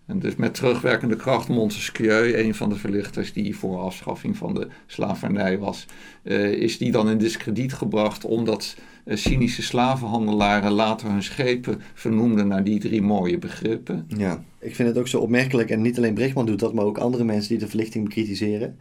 [0.06, 4.68] En dus met terugwerkende kracht Montesquieu, een van de verlichters die voor afschaffing van de
[4.86, 5.86] slavernij was,
[6.24, 12.48] uh, is die dan in discrediet gebracht omdat uh, cynische slavenhandelaren later hun schepen vernoemden
[12.48, 14.06] naar die drie mooie begrippen.
[14.08, 16.98] Ja, ik vind het ook zo opmerkelijk, en niet alleen Brechtman doet dat, maar ook
[16.98, 18.78] andere mensen die de verlichting bekritiseren,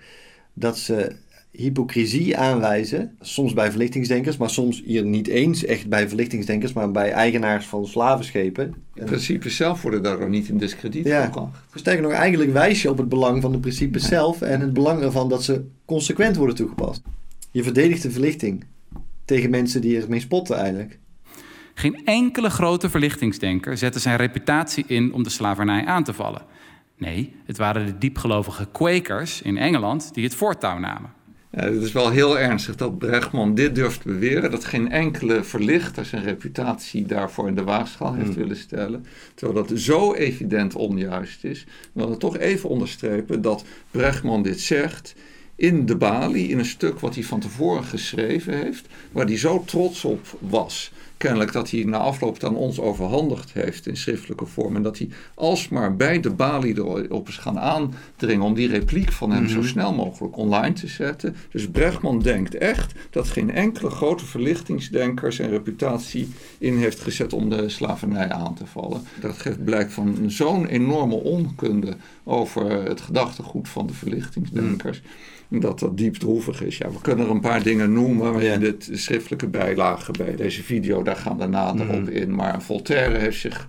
[0.52, 1.16] dat ze
[1.56, 3.16] hypocrisie aanwijzen.
[3.20, 7.86] Soms bij verlichtingsdenkers, maar soms hier niet eens echt bij verlichtingsdenkers, maar bij eigenaars van
[7.86, 8.74] slavenschepen.
[8.94, 11.24] De principes zelf worden daardoor niet in discrediet ja.
[11.24, 11.58] gebracht.
[11.74, 15.02] Sterker nog, eigenlijk wijs je op het belang van de principes zelf en het belang
[15.02, 17.02] ervan dat ze consequent worden toegepast.
[17.50, 18.64] Je verdedigt de verlichting
[19.24, 20.98] tegen mensen die ermee spotten eigenlijk.
[21.74, 26.42] Geen enkele grote verlichtingsdenker zette zijn reputatie in om de slavernij aan te vallen.
[26.98, 31.12] Nee, het waren de diepgelovige Quakers in Engeland die het voortouw namen.
[31.54, 34.50] Het is wel heel ernstig dat Brechtman dit durft beweren.
[34.50, 38.36] Dat geen enkele verlichter zijn reputatie daarvoor in de waagschaal heeft hmm.
[38.36, 39.06] willen stellen.
[39.34, 41.66] Terwijl dat zo evident onjuist is.
[41.92, 45.14] We willen toch even onderstrepen dat Brechtman dit zegt
[45.56, 49.64] in de Bali, in een stuk wat hij van tevoren geschreven heeft, waar hij zo
[49.66, 54.76] trots op was kennelijk dat hij na afloop aan ons overhandigd heeft in schriftelijke vorm.
[54.76, 59.30] En dat hij alsmaar bij de balie erop is gaan aandringen om die repliek van
[59.30, 59.66] hem zo mhm.
[59.66, 61.36] snel mogelijk online te zetten.
[61.50, 67.48] Dus Brechtman denkt echt dat geen enkele grote verlichtingsdenker zijn reputatie in heeft gezet om
[67.48, 69.02] de slavernij aan te vallen.
[69.20, 75.00] Dat geeft blijk van zo'n enorme onkunde over het gedachtegoed van de verlichtingsdenkers.
[75.00, 75.08] Mhm
[75.60, 76.78] dat dat diep droevig is.
[76.78, 81.02] Ja, we kunnen er een paar dingen noemen in de schriftelijke bijlagen bij deze video.
[81.02, 81.94] Daar gaan we nader mhm.
[81.94, 82.34] op in.
[82.34, 83.66] Maar Voltaire heeft zich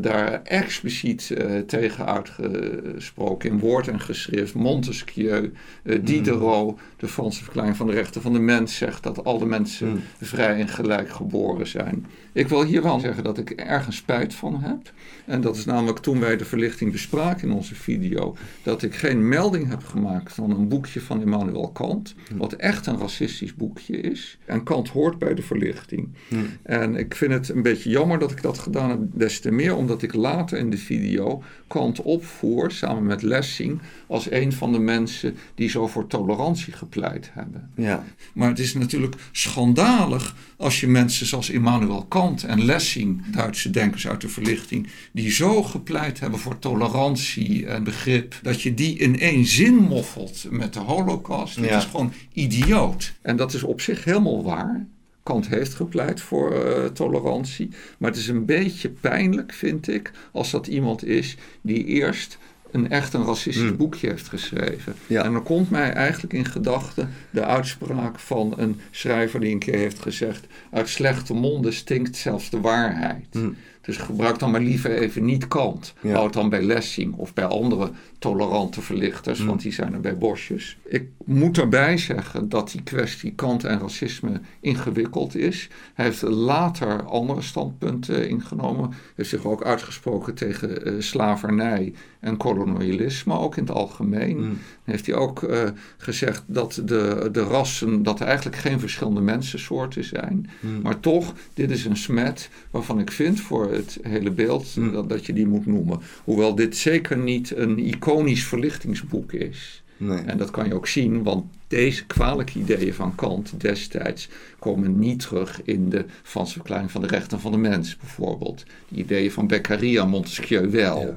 [0.00, 4.54] daar expliciet uh, tegen uitgesproken in woord en geschrift.
[4.54, 9.46] Montesquieu, uh, Diderot, de Franse verklaring van de rechten van de mens, zegt dat alle
[9.46, 10.00] mensen mm.
[10.20, 12.06] vrij en gelijk geboren zijn.
[12.32, 14.92] Ik wil hier wel zeggen dat ik ergens spijt van heb.
[15.26, 19.28] En dat is namelijk toen wij de verlichting bespraken in onze video, dat ik geen
[19.28, 22.38] melding heb gemaakt van een boekje van Immanuel Kant, mm.
[22.38, 24.38] wat echt een racistisch boekje is.
[24.46, 26.08] En Kant hoort bij de verlichting.
[26.28, 26.46] Mm.
[26.62, 30.02] En ik vind het een beetje jammer dat ik dat gedaan heb destijds meer omdat
[30.02, 35.36] ik later in de video Kant opvoer, samen met Lessing, als een van de mensen
[35.54, 37.70] die zo voor tolerantie gepleit hebben.
[37.74, 38.04] Ja.
[38.34, 44.08] Maar het is natuurlijk schandalig als je mensen zoals Immanuel Kant en Lessing, Duitse denkers
[44.08, 49.18] uit de verlichting, die zo gepleit hebben voor tolerantie en begrip, dat je die in
[49.18, 51.62] één zin moffelt met de holocaust.
[51.62, 53.12] Dat is gewoon idioot.
[53.22, 54.86] En dat is op zich helemaal waar.
[55.30, 57.68] Kant heeft gepleit voor uh, tolerantie.
[57.98, 62.38] Maar het is een beetje pijnlijk, vind ik, als dat iemand is die eerst
[62.70, 63.76] een echt een racistisch hmm.
[63.76, 64.94] boekje heeft geschreven.
[65.08, 69.76] En dan komt mij eigenlijk in gedachten de uitspraak van een schrijver die een keer
[69.76, 73.34] heeft gezegd: uit slechte monden stinkt zelfs de waarheid.
[73.34, 73.56] Mm.
[73.80, 75.94] Dus gebruik dan maar liever even niet Kant.
[76.00, 76.14] Ja.
[76.14, 79.46] Houd dan bij Lessing of bij andere tolerante verlichters, mm.
[79.46, 80.78] want die zijn er bij bosjes.
[80.84, 85.68] Ik moet erbij zeggen dat die kwestie Kant en racisme ingewikkeld is.
[85.94, 88.90] Hij heeft later andere standpunten ingenomen.
[88.90, 94.38] Hij heeft zich ook uitgesproken tegen uh, slavernij en kolonialisme, ook in het algemeen.
[94.38, 94.58] Mm.
[94.84, 100.04] Heeft hij ook uh, gezegd dat de, de rassen, dat er eigenlijk geen verschillende mensensoorten
[100.04, 100.50] zijn.
[100.60, 100.80] Mm.
[100.82, 104.92] Maar toch, dit is een smet waarvan ik vind voor het hele beeld mm.
[104.92, 106.00] dat, dat je die moet noemen.
[106.24, 109.82] Hoewel dit zeker niet een iconisch verlichtingsboek is.
[109.96, 110.18] Nee.
[110.18, 114.28] En dat kan je ook zien, want deze kwalijke ideeën van Kant destijds
[114.58, 118.64] komen niet terug in de Franse verklaring van de rechten van de mens, bijvoorbeeld.
[118.88, 121.16] De ideeën van Beccaria, Montesquieu wel.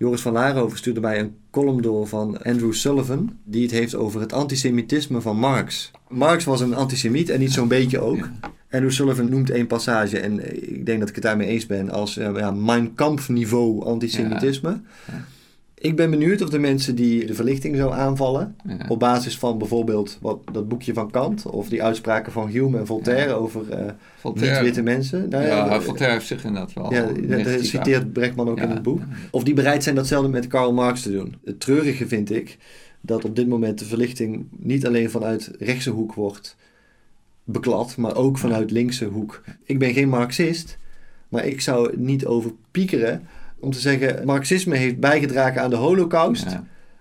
[0.00, 4.20] Joris van Laarhoven stuurde mij een column door van Andrew Sullivan, die het heeft over
[4.20, 5.90] het antisemitisme van Marx.
[6.08, 8.28] Marx was een antisemiet en niet zo'n beetje ook.
[8.70, 12.18] Andrew Sullivan noemt één passage, en ik denk dat ik het daarmee eens ben, als
[12.18, 14.80] uh, ja, Mein Kampf niveau antisemitisme.
[15.06, 15.24] Ja.
[15.82, 18.56] Ik ben benieuwd of de mensen die de verlichting zou aanvallen,
[18.88, 22.86] op basis van bijvoorbeeld wat, dat boekje van Kant, of die uitspraken van Hume en
[22.86, 25.28] Voltaire over uh, niet-witte mensen.
[25.28, 26.92] Nou, ja, Voltaire heeft zich inderdaad wel.
[26.92, 27.12] Ja,
[27.42, 29.00] dat citeert Brechtman ook in het boek.
[29.30, 31.34] Of die bereid zijn datzelfde met Karl Marx te doen.
[31.44, 32.58] Het treurige vind ik
[33.00, 36.56] dat op dit moment de verlichting niet alleen vanuit rechtse hoek wordt
[37.44, 39.42] beklad, maar ook vanuit linkse hoek.
[39.64, 40.78] Ik ben geen Marxist,
[41.28, 43.22] maar ik zou niet over piekeren
[43.60, 46.46] om te zeggen, Marxisme heeft bijgedragen aan de holocaust.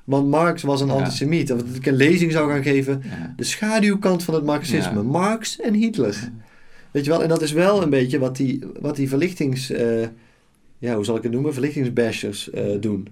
[0.04, 1.52] Want Marx was een antisemiet.
[1.52, 3.04] Of dat ik een lezing zou gaan geven.
[3.36, 5.04] De schaduwkant van het Marxisme.
[5.04, 6.32] Marx en Hitler.
[6.92, 7.24] Weet je wel?
[7.24, 9.72] En dat is wel een beetje wat die, wat die verlichtings...
[9.72, 10.08] Uh,
[10.78, 11.54] ja, hoe zal ik het noemen?
[11.54, 13.08] Verlichtingsbashers uh, doen.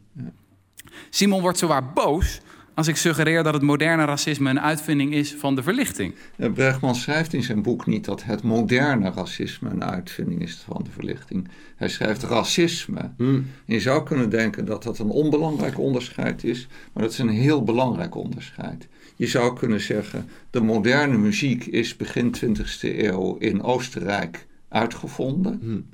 [1.10, 2.42] Simon wordt zowaar boos
[2.78, 6.16] als ik suggereer dat het moderne racisme een uitvinding is van de verlichting.
[6.54, 10.92] Bregman schrijft in zijn boek niet dat het moderne racisme een uitvinding is van de
[10.92, 11.48] verlichting.
[11.76, 13.12] Hij schrijft racisme.
[13.18, 13.48] Hmm.
[13.66, 17.64] Je zou kunnen denken dat dat een onbelangrijk onderscheid is, maar dat is een heel
[17.64, 18.88] belangrijk onderscheid.
[19.16, 25.60] Je zou kunnen zeggen, de moderne muziek is begin 20e eeuw in Oostenrijk uitgevonden.
[25.62, 25.86] Hmm.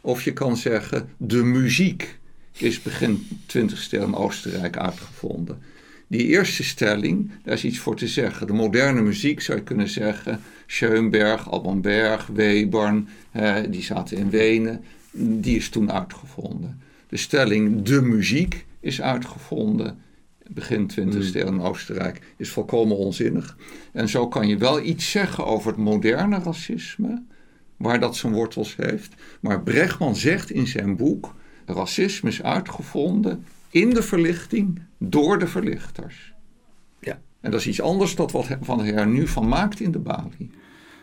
[0.00, 2.18] Of je kan zeggen, de muziek
[2.52, 5.62] is begin 20e eeuw in Oostenrijk uitgevonden.
[6.10, 8.46] Die eerste stelling, daar is iets voor te zeggen.
[8.46, 10.40] De moderne muziek zou je kunnen zeggen.
[10.66, 13.08] Schoenberg, Alban Berg, Webern,
[13.68, 14.84] die zaten in Wenen.
[15.12, 16.80] Die is toen uitgevonden.
[17.08, 19.98] De stelling de muziek is uitgevonden
[20.54, 21.30] begin 20e hmm.
[21.32, 23.56] eeuw in Oostenrijk, is volkomen onzinnig.
[23.92, 27.22] En zo kan je wel iets zeggen over het moderne racisme,
[27.76, 29.14] waar dat zijn wortels heeft.
[29.40, 31.34] Maar Bregman zegt in zijn boek:
[31.66, 36.32] racisme is uitgevonden in de verlichting door de verlichters.
[37.00, 39.98] Ja, En dat is iets anders dan wat Van Her nu van maakt in de
[39.98, 40.50] Bali.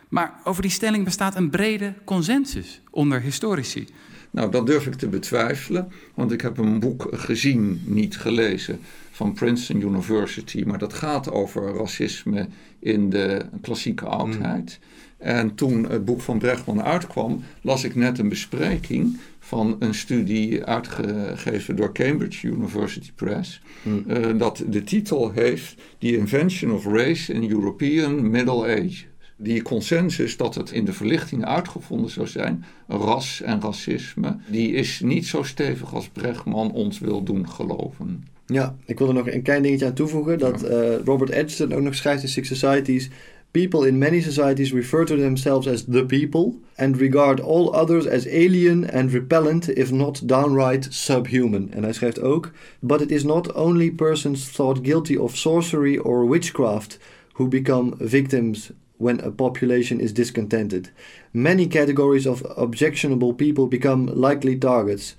[0.10, 3.88] Maar over die stelling bestaat een brede consensus onder historici.
[4.32, 8.80] Nou, dat durf ik te betwijfelen, want ik heb een boek gezien, niet gelezen,
[9.12, 12.48] van Princeton University, maar dat gaat over racisme
[12.80, 14.80] in de klassieke oudheid.
[15.18, 20.64] En toen het boek van Brechtman uitkwam, las ik net een bespreking van een studie
[20.64, 23.62] uitgegeven door Cambridge University Press.
[23.84, 24.04] Hmm.
[24.08, 29.06] Uh, dat de titel heeft The Invention of Race in European Middle Age.
[29.40, 35.00] Die consensus dat het in de verlichting uitgevonden zou zijn, ras en racisme, die is
[35.00, 38.24] niet zo stevig als Brechtman ons wil doen geloven.
[38.46, 40.40] Ja, ik wil er nog een klein dingetje aan toevoegen.
[40.40, 43.10] Dat uh, Robert Edgerton ook nog schrijft in Six Societies.
[43.52, 48.28] People in many societies refer to themselves as the people and regard all others as
[48.28, 51.70] alien and repellent, if not downright subhuman.
[51.72, 56.30] En hij schrijft ook: But it is not only persons thought guilty of sorcery or
[56.30, 57.00] witchcraft
[57.34, 60.92] who become victims when a population is discontented.
[61.32, 65.16] Many categories of objectionable people become likely targets.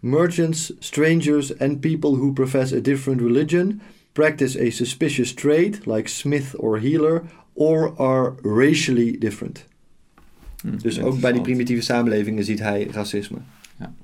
[0.00, 3.80] Merchants, strangers, and people who profess a different religion,
[4.14, 7.24] practice a suspicious trade like smith or healer,
[7.58, 9.64] or are racially different.
[10.62, 13.38] Hm, dus ook bij die primitieve samenlevingen ziet hij racisme.
[13.78, 13.94] Ja.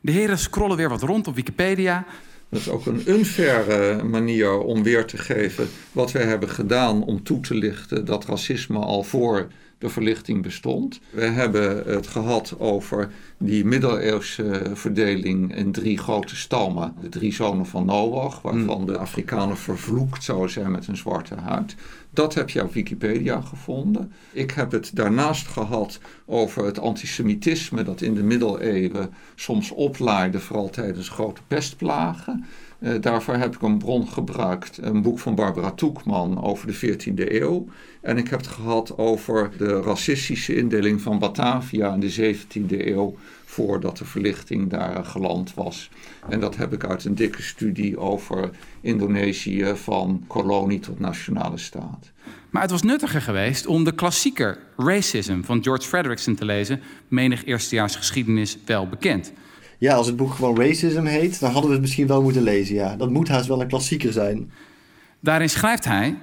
[0.00, 2.06] De heren scrollen weer wat rond op Wikipedia.
[2.48, 7.22] Dat is ook een unfaire manier om weer te geven wat wij hebben gedaan om
[7.22, 9.48] toe te lichten dat racisme al voor
[9.78, 11.00] de verlichting bestond.
[11.10, 16.94] We hebben het gehad over die middeleeuwse verdeling in drie grote stammen.
[17.00, 21.74] De drie zonen van Noach, waarvan de Afrikanen vervloekt zouden zijn met een zwarte huid.
[22.10, 24.12] Dat heb je op Wikipedia gevonden.
[24.32, 30.70] Ik heb het daarnaast gehad over het antisemitisme dat in de middeleeuwen soms oplaaide, vooral
[30.70, 32.44] tijdens grote pestplagen.
[32.78, 37.32] Uh, daarvoor heb ik een bron gebruikt, een boek van Barbara Toekman over de 14e
[37.32, 37.66] eeuw.
[38.08, 43.16] En ik heb het gehad over de racistische indeling van Batavia in de 17e eeuw,
[43.44, 45.90] voordat de verlichting daar geland was.
[46.28, 48.50] En dat heb ik uit een dikke studie over
[48.80, 52.12] Indonesië van kolonie tot nationale staat.
[52.50, 57.44] Maar het was nuttiger geweest om de klassieker Racism van George Frederickson te lezen, menig
[57.44, 59.32] eerstejaars geschiedenis wel bekend.
[59.78, 62.74] Ja, als het boek gewoon Racism heet, dan hadden we het misschien wel moeten lezen,
[62.74, 62.96] ja.
[62.96, 64.50] Dat moet haast wel een klassieker zijn.
[65.20, 66.16] Daarin schrijft hij...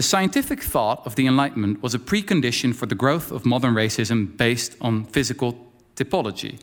[0.00, 4.34] The scientific thought of the Enlightenment was a precondition for the growth of modern racism
[4.36, 5.54] based on physical
[5.94, 6.58] typology.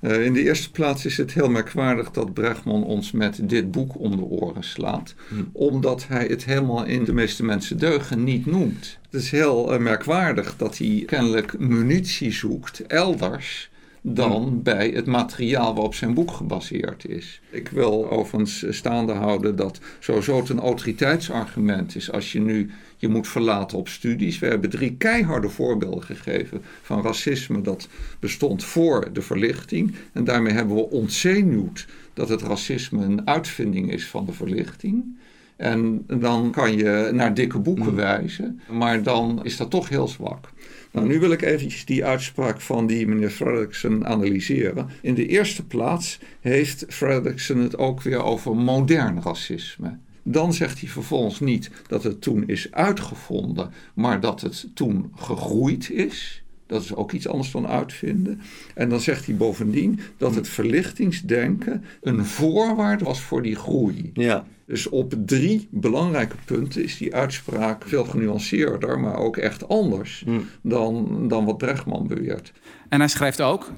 [0.00, 3.98] Uh, in de eerste plaats is het heel merkwaardig dat Bregman ons met dit boek
[3.98, 5.34] om de oren slaat, hm.
[5.52, 8.98] omdat hij het helemaal in de meeste mensen deugen niet noemt.
[9.10, 13.70] Het is heel uh, merkwaardig dat hij kennelijk munitie zoekt elders
[14.06, 17.40] dan bij het materiaal waarop zijn boek gebaseerd is.
[17.50, 23.08] Ik wil overigens staande houden dat sowieso het een autoriteitsargument is als je nu je
[23.08, 24.38] moet verlaten op studies.
[24.38, 27.88] We hebben drie keiharde voorbeelden gegeven van racisme dat
[28.18, 29.94] bestond voor de verlichting.
[30.12, 35.16] En daarmee hebben we ontzenuwd dat het racisme een uitvinding is van de verlichting.
[35.56, 37.96] En dan kan je naar dikke boeken mm.
[37.96, 40.52] wijzen, maar dan is dat toch heel zwak.
[40.94, 44.88] Nou, nu wil ik eventjes die uitspraak van die meneer Fredrickson analyseren.
[45.00, 49.98] In de eerste plaats heeft Fredrickson het ook weer over modern racisme.
[50.22, 55.90] Dan zegt hij vervolgens niet dat het toen is uitgevonden, maar dat het toen gegroeid
[55.90, 56.42] is.
[56.66, 58.40] Dat is ook iets anders dan uitvinden.
[58.74, 64.10] En dan zegt hij bovendien dat het verlichtingsdenken een voorwaarde was voor die groei.
[64.12, 64.46] Ja.
[64.66, 70.48] Dus op drie belangrijke punten is die uitspraak veel genuanceerder, maar ook echt anders hmm.
[70.62, 72.52] dan, dan wat Brechtman beweert.
[72.88, 73.72] En hij schrijft ook: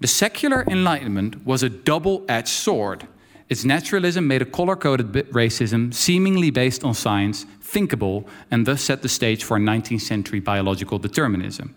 [0.00, 3.04] The secular enlightenment was a double-edged sword.
[3.46, 9.08] Its naturalism made a color-coded racism seemingly based on science thinkable and thus set the
[9.08, 11.74] stage for 19th century biological determinism.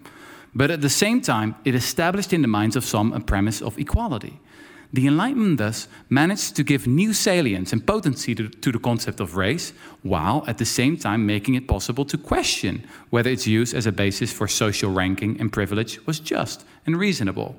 [0.54, 3.78] But at the same time, it established in the minds of some a premise of
[3.78, 4.40] equality.
[4.94, 9.36] The Enlightenment thus managed to give new salience and potency to, to, the concept of
[9.36, 13.86] race, while at the same time making it possible to question whether its use as
[13.86, 17.56] a basis for social ranking and privilege was just and reasonable.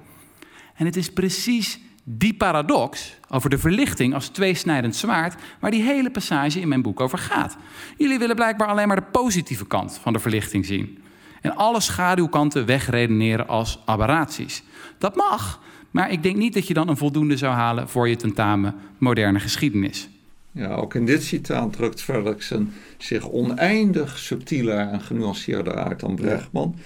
[0.74, 6.10] En het is precies die paradox over de verlichting als tweesnijdend zwaard waar die hele
[6.10, 7.56] passage in mijn boek over gaat.
[7.98, 11.02] Jullie willen blijkbaar alleen maar de positieve kant van de verlichting zien.
[11.40, 14.62] En alle schaduwkanten wegredeneren als aberraties.
[14.98, 15.60] Dat mag,
[15.92, 19.40] maar ik denk niet dat je dan een voldoende zou halen voor je tentamen moderne
[19.40, 20.08] geschiedenis.
[20.52, 26.76] Ja, ook in dit citaat drukt Fredrickson zich oneindig subtieler en genuanceerder uit dan Brechtman.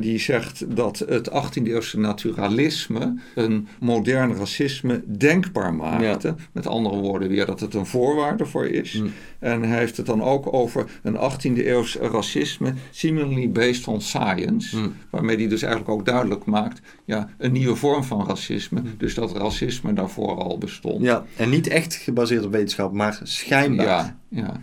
[0.00, 6.34] Die zegt dat het 18e eeuwse naturalisme een modern racisme denkbaar maakte.
[6.52, 8.92] Met andere woorden weer dat het een voorwaarde voor is.
[8.92, 9.12] Mm.
[9.38, 14.76] En hij heeft het dan ook over een 18e eeuws racisme seemingly based on science.
[14.76, 14.94] Mm.
[15.10, 18.80] Waarmee hij dus eigenlijk ook duidelijk maakt, ja, een nieuwe vorm van racisme.
[18.80, 18.94] Mm.
[18.98, 21.02] Dus dat racisme daarvoor al bestond.
[21.02, 23.86] Ja, en niet echt gebaseerd op wetenschap, maar schijnbaar.
[23.86, 24.60] Ja, ja.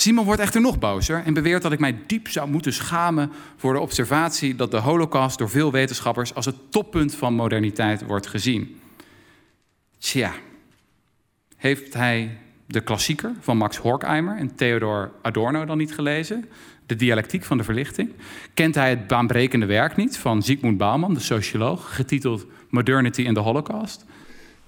[0.00, 3.72] Simon wordt echter nog bozer en beweert dat ik mij diep zou moeten schamen voor
[3.72, 8.80] de observatie dat de Holocaust door veel wetenschappers als het toppunt van moderniteit wordt gezien.
[9.98, 10.32] Tja,
[11.56, 16.48] heeft hij de klassieker van Max Horkheimer en Theodor Adorno dan niet gelezen?
[16.86, 18.12] De dialectiek van de verlichting?
[18.54, 23.42] Kent hij het baanbrekende werk niet van Zygmunt Bauman, de socioloog, getiteld Modernity and the
[23.42, 24.04] Holocaust?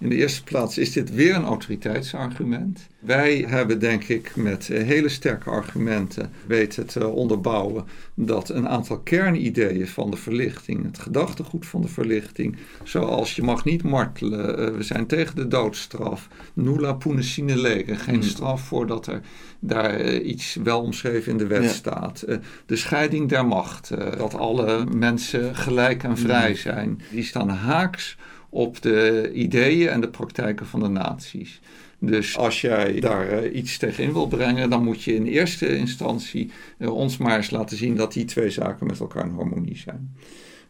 [0.01, 2.87] In de eerste plaats is dit weer een autoriteitsargument.
[2.99, 7.85] Wij hebben denk ik met eh, hele sterke argumenten weten te onderbouwen
[8.15, 13.65] dat een aantal kernideeën van de verlichting, het gedachtegoed van de verlichting, zoals je mag
[13.65, 18.23] niet martelen, eh, we zijn tegen de doodstraf, nulla pune sine lege, geen hmm.
[18.23, 19.21] straf voordat er
[19.59, 22.25] daar eh, iets wel omschreven in de wet staat.
[22.67, 26.57] De scheiding der macht, dat alle mensen gelijk en vrij hmm.
[26.57, 28.17] zijn, die staan haaks
[28.51, 31.61] op de ideeën en de praktijken van de naties.
[31.99, 36.51] Dus als jij daar uh, iets tegenin wil brengen, dan moet je in eerste instantie
[36.79, 40.17] uh, ons maar eens laten zien dat die twee zaken met elkaar in harmonie zijn.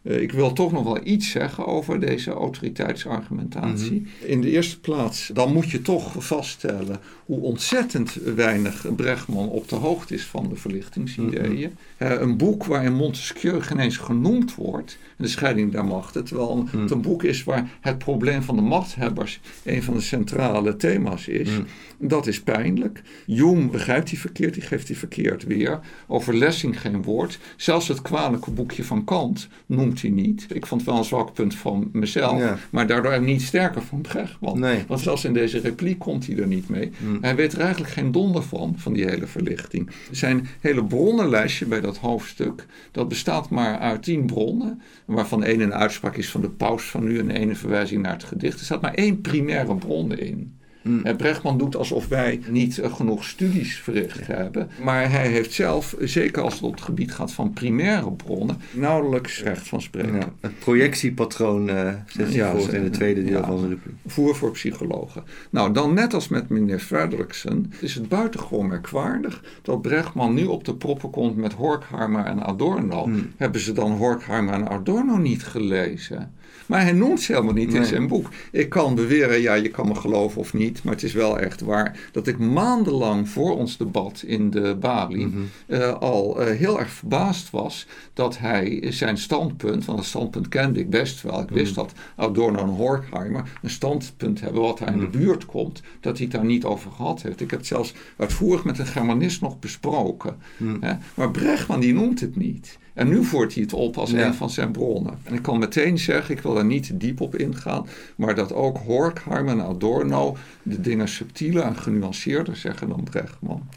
[0.03, 3.91] Uh, ik wil toch nog wel iets zeggen over deze autoriteitsargumentatie.
[3.91, 4.29] Mm -hmm.
[4.29, 9.75] In de eerste plaats, dan moet je toch vaststellen hoe ontzettend weinig Brechtman op de
[9.75, 11.69] hoogte is van de verlichtingsideeën.
[11.69, 12.21] Mm -hmm.
[12.21, 16.81] een boek waarin Montesquieu geen eens genoemd wordt, de scheiding der machten, terwijl mm -hmm.
[16.81, 21.27] het een boek is waar het probleem van de machthebbers een van de centrale thema's
[21.27, 21.49] is.
[21.49, 21.61] Mhm.
[21.97, 23.01] Dat is pijnlijk.
[23.25, 25.79] Jung begrijpt die verkeerd, die geeft die verkeerd weer.
[26.07, 27.39] Over Lessing geen woord.
[27.55, 30.45] Zelfs het kwalijke boekje van Kant noemt niet.
[30.53, 34.59] Ik vond het wel een zwak punt van mezelf, maar daardoor niet sterker van Brechtman.
[34.59, 34.83] Nee.
[34.87, 36.91] Want zelfs in deze repliek komt hij er niet mee.
[36.97, 37.17] Mm.
[37.21, 39.89] Hij weet er eigenlijk geen donder van, van die hele verlichting.
[40.11, 45.73] Zijn hele bronnenlijstje bij dat hoofdstuk, dat bestaat maar uit tien bronnen, waarvan één een
[45.73, 48.59] uitspraak is van de paus van nu en één een verwijzing naar het gedicht.
[48.59, 50.59] Er staat maar één primaire bron in.
[50.81, 51.17] Mm.
[51.17, 54.69] Brechtman doet alsof wij niet uh, genoeg studies verricht hebben.
[54.83, 59.43] Maar hij heeft zelf, zeker als het op het gebied gaat van primaire bronnen, nauwelijks
[59.43, 60.15] recht van spreken.
[60.15, 63.95] Ja, het projectiepatroon uh, zet ja, voort in het tweede deel van de repliek.
[64.05, 65.23] Voer voor psychologen.
[65.49, 70.65] Nou, dan net als met meneer Frederiksen is het buitengewoon merkwaardig dat Brechtman nu op
[70.65, 73.05] de proppen komt met Horkheimer en Adorno.
[73.05, 73.31] Mm.
[73.37, 76.33] Hebben ze dan Horkheimer en Adorno niet gelezen?
[76.71, 78.29] Maar hij noemt ze helemaal niet in zijn boek.
[78.51, 81.61] Ik kan beweren, ja, je kan me geloven of niet, maar het is wel echt
[81.61, 85.37] waar dat ik maandenlang voor ons debat in de Bali mhm.
[85.65, 90.79] eh, al uh, heel erg verbaasd was dat hij zijn standpunt, want dat standpunt kende
[90.79, 91.41] ik best wel.
[91.41, 91.81] Ik wist mhm.
[91.81, 95.17] dat Adorno en Horkheimer een standpunt hebben wat hij in de mhm.
[95.17, 97.41] buurt komt, dat hij het daar niet over gehad heeft.
[97.41, 100.35] Ik heb het zelfs uitvoerig met een Germanist nog besproken.
[100.79, 100.93] Hè?
[101.13, 102.79] Maar Brechtman die noemt het niet.
[102.93, 105.19] En nu voert hij het op als een van zijn bronnen.
[105.23, 108.77] En ik kan meteen zeggen, ik wil daar niet diep op ingaan, maar dat ook
[108.77, 113.67] Horkheimer en Adorno de dingen subtieler en genuanceerder zeggen dan Brechtman.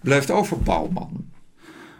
[0.00, 1.24] Blijft over Bouwman.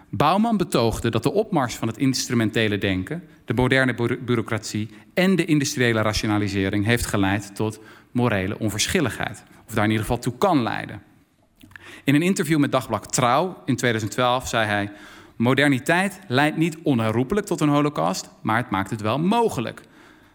[0.08, 6.00] Bouwman betoogde dat de opmars van het instrumentele denken, de moderne bureaucratie en de industriële
[6.02, 9.42] rationalisering heeft geleid tot morele onverschilligheid.
[9.68, 11.02] Of daar in ieder geval toe kan leiden.
[12.04, 14.90] In een interview met Dagblad Trouw in 2012 zei hij:
[15.36, 19.82] Moderniteit leidt niet onherroepelijk tot een holocaust, maar het maakt het wel mogelijk.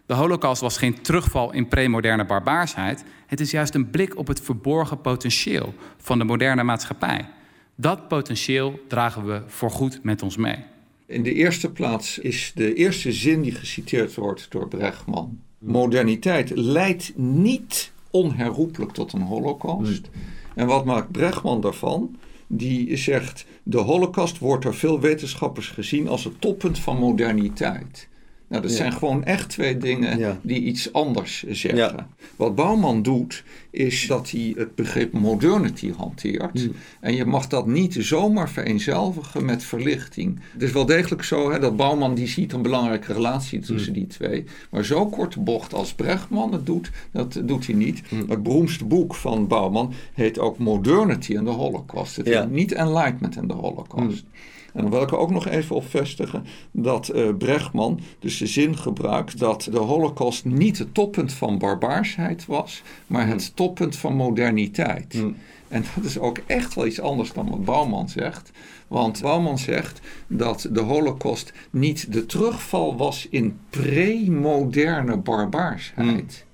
[0.05, 3.03] De holocaust was geen terugval in premoderne barbaarsheid.
[3.27, 7.29] Het is juist een blik op het verborgen potentieel van de moderne maatschappij.
[7.75, 10.57] Dat potentieel dragen we voorgoed met ons mee.
[11.05, 15.39] In de eerste plaats is de eerste zin die geciteerd wordt door Brechtman.
[15.57, 20.09] Moderniteit leidt niet onherroepelijk tot een holocaust.
[20.55, 22.17] En wat maakt Brechtman daarvan?
[22.51, 28.08] Die zegt de Holocaust wordt door veel wetenschappers gezien als het toppunt van moderniteit.
[28.49, 32.07] Nou, dat zijn gewoon echt twee dingen die iets anders zeggen.
[32.35, 36.61] Wat Bouwman doet, is dat hij het begrip modernity hanteert.
[36.61, 36.71] Hmm.
[36.99, 40.39] En je mag dat niet zomaar vereenzelvigen met verlichting.
[40.53, 44.03] Het is wel degelijk zo hè, dat Bouwman die ziet een belangrijke relatie tussen hmm.
[44.03, 44.43] die twee.
[44.69, 48.01] Maar zo korte bocht als Brechtman het doet, dat doet hij niet.
[48.09, 48.29] Hmm.
[48.29, 52.15] Het beroemdste boek van Bouwman heet ook Modernity en de Holocaust.
[52.15, 54.25] Het niet Enlightenment en de Holocaust.
[54.73, 58.47] En dan wil ik er ook nog even op vestigen dat uh, Brechtman dus de
[58.47, 63.55] zin gebruikt dat de Holocaust niet het toppunt van barbaarsheid was, maar het hmm.
[63.55, 65.13] toppunt van moderniteit.
[65.13, 65.35] Hmm.
[65.67, 68.51] En dat is ook echt wel iets anders dan wat Bouwman zegt.
[68.87, 75.97] Want Bouwman zegt dat de Holocaust niet de terugval was in pre-moderne barbaarsheid.
[76.05, 76.47] Hmm.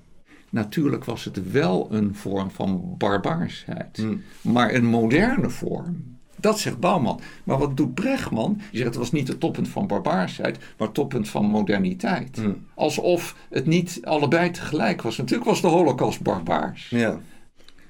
[0.50, 4.06] Natuurlijk was het wel een vorm van barbaarsheid,
[4.40, 6.15] maar een moderne vorm.
[6.46, 7.20] Dat zegt Bouwman.
[7.44, 8.54] Maar wat doet Brechtman?
[8.56, 12.36] Die zegt het was niet het toppunt van barbaarsheid, maar het toppunt van moderniteit.
[12.36, 12.66] Hmm.
[12.74, 15.16] Alsof het niet allebei tegelijk was.
[15.16, 16.88] Natuurlijk was de holocaust barbaars.
[16.90, 17.20] Ja.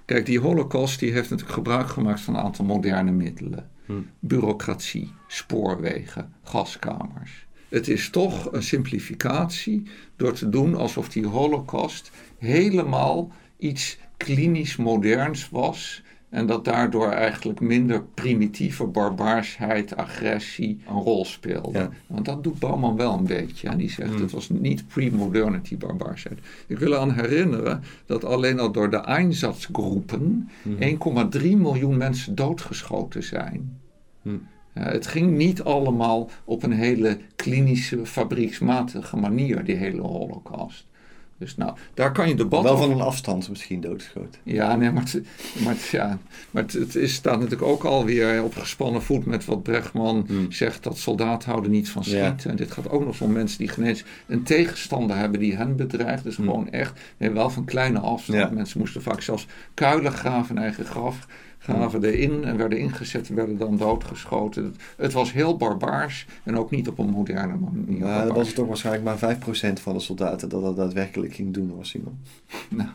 [0.05, 3.71] Kijk, die holocaust die heeft natuurlijk gebruik gemaakt van een aantal moderne middelen.
[3.87, 4.11] Hmm.
[4.19, 7.47] Bureaucratie, spoorwegen, gaskamers.
[7.69, 9.83] Het is toch een simplificatie
[10.17, 16.03] door te doen alsof die holocaust helemaal iets klinisch moderns was
[16.37, 21.89] en dat daardoor eigenlijk minder primitieve barbaarsheid, agressie een rol speelde.
[22.07, 23.69] Want dat doet Bouwman wel een beetje.
[23.69, 24.21] En die zegt mm.
[24.21, 26.39] het was niet pre-modernity barbaarsheid.
[26.67, 30.77] Ik wil aan herinneren dat alleen al door de Einsatzgroepen mm.
[31.35, 33.79] 1,3 miljoen mensen doodgeschoten zijn.
[34.23, 34.47] Mm.
[34.73, 40.87] het ging niet allemaal op een hele klinische, fabrieksmatige manier, die hele holocaust.
[41.39, 44.41] Dus nou, daar kan je debat Wel van een afstand misschien doodgeschoten.
[44.43, 45.23] Ja, nee, maar, het,
[45.65, 46.19] maar, het, ja,
[46.51, 50.53] maar het, is, staat natuurlijk ook alweer op gespannen voet met wat Brechtman hmm.
[50.53, 52.51] zegt, dat soldaten houden niet van schieten.
[52.51, 56.25] En dit gaat ook nog om mensen die genees een tegenstander hebben die hen bedreigt.
[56.25, 56.45] Dus hmm.
[56.45, 58.51] gewoon echt, nee, wel van kleine afstand.
[58.51, 61.27] Mensen moesten vaak zelfs kuilen graven in eigen graf
[61.67, 64.77] gaven erin en werden ingezet en werden dan doodgeschoten.
[64.97, 68.01] Het, was heel barbaars en ook niet op een moderne manier.
[68.05, 71.55] Maar dat was het toch waarschijnlijk maar 5% van de soldaten dat dat daadwerkelijk ging
[71.55, 72.19] doen, was Simon.
[72.69, 72.89] Nou.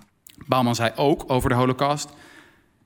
[0.48, 2.10] Bouwman zei ook over de holocaust...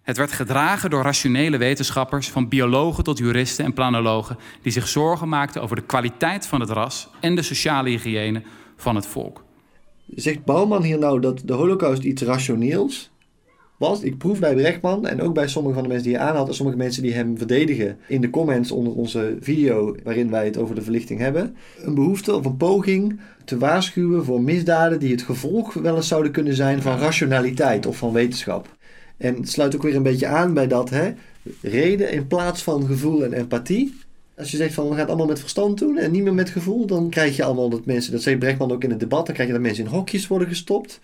[0.05, 5.29] Het werd gedragen door rationele wetenschappers, van biologen tot juristen en planologen, die zich zorgen
[5.29, 8.41] maakten over de kwaliteit van het ras en de sociale hygiëne
[8.75, 9.43] van het volk.
[10.15, 13.11] Zegt Bouwman hier nou dat de holocaust iets rationeels
[13.77, 16.47] was, ik proef bij Brechtman en ook bij sommige van de mensen die hij aanhaalt
[16.47, 20.57] en sommige mensen die hem verdedigen in de comments onder onze video waarin wij het
[20.57, 25.21] over de verlichting hebben, een behoefte of een poging te waarschuwen voor misdaden die het
[25.21, 28.75] gevolg wel eens zouden kunnen zijn van rationaliteit of van wetenschap.
[29.17, 31.13] En het sluit ook weer een beetje aan bij dat hè,
[31.61, 34.03] reden in plaats van gevoel en empathie.
[34.37, 36.49] Als je zegt van we gaan het allemaal met verstand doen en niet meer met
[36.49, 39.33] gevoel, dan krijg je allemaal dat mensen, dat zei Brechtman ook in het debat, dan
[39.33, 40.99] krijg je dat mensen in hokjes worden gestopt.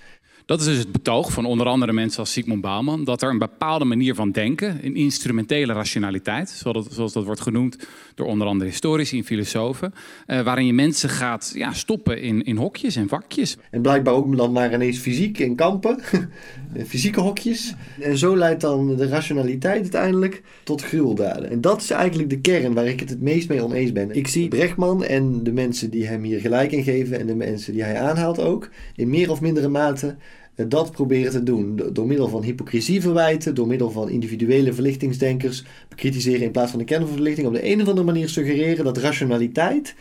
[0.52, 3.38] Dat is dus het betoog van onder andere mensen als Sigmund Bauman, dat er een
[3.38, 7.78] bepaalde manier van denken, een instrumentele rationaliteit, zoals dat, zoals dat wordt genoemd
[8.16, 9.94] door onder andere historici en filosofen,
[10.28, 13.58] uh, waarin je mensen gaat ja, stoppen in, in hokjes en vakjes.
[13.70, 16.00] En blijkbaar ook dan maar ineens fysiek in kampen,
[16.88, 17.74] fysieke hokjes.
[18.00, 21.50] En zo leidt dan de rationaliteit uiteindelijk tot gruweldaden.
[21.50, 24.16] En dat is eigenlijk de kern waar ik het het meest mee oneens ben.
[24.16, 27.74] Ik zie Brechtman en de mensen die hem hier gelijk in geven en de mensen
[27.74, 30.16] die hij aanhaalt ook, in meer of mindere mate
[30.56, 31.82] dat proberen te doen.
[31.94, 36.86] Door middel van hypocrisie verwijten, door middel van individuele verlichtingsdenkers bekritiseren in plaats van de
[36.86, 37.48] kern verlichting.
[37.48, 39.96] Op de een of andere manier suggereren dat rationaliteit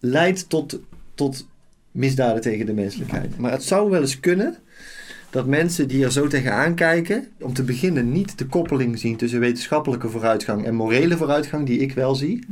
[0.00, 0.80] leidt tot,
[1.14, 1.46] tot
[1.90, 3.38] misdaden tegen de menselijkheid.
[3.38, 4.56] Maar het zou wel eens kunnen
[5.30, 9.40] dat mensen die er zo tegenaan kijken, om te beginnen niet de koppeling zien tussen
[9.40, 12.46] wetenschappelijke vooruitgang en morele vooruitgang, die ik wel zie.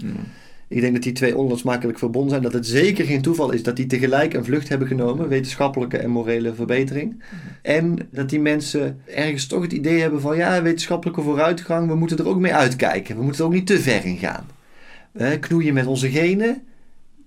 [0.73, 2.43] Ik denk dat die twee onlosmakelijk verbonden zijn.
[2.43, 5.29] Dat het zeker geen toeval is dat die tegelijk een vlucht hebben genomen.
[5.29, 7.23] Wetenschappelijke en morele verbetering.
[7.63, 10.37] En dat die mensen ergens toch het idee hebben van...
[10.37, 13.17] Ja, wetenschappelijke vooruitgang, we moeten er ook mee uitkijken.
[13.17, 14.47] We moeten er ook niet te ver in gaan.
[15.41, 16.63] knoeien met onze genen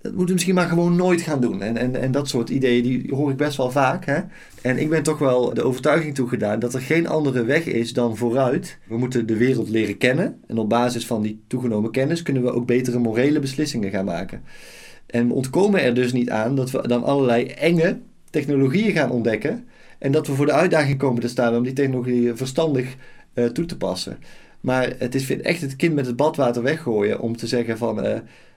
[0.06, 1.62] dat moeten we misschien maar gewoon nooit gaan doen.
[1.62, 4.04] En, en, en dat soort ideeën die hoor ik best wel vaak.
[4.04, 4.20] Hè?
[4.62, 8.16] En ik ben toch wel de overtuiging toegedaan dat er geen andere weg is dan
[8.16, 8.78] vooruit.
[8.88, 10.40] We moeten de wereld leren kennen.
[10.46, 14.42] En op basis van die toegenomen kennis kunnen we ook betere morele beslissingen gaan maken.
[15.06, 17.98] En we ontkomen er dus niet aan dat we dan allerlei enge
[18.30, 19.64] technologieën gaan ontdekken.
[19.98, 22.96] En dat we voor de uitdaging komen te staan om die technologieën verstandig
[23.34, 24.18] uh, toe te passen.
[24.60, 28.06] Maar het is echt het kind met het badwater weggooien om te zeggen van...
[28.06, 28.14] Uh,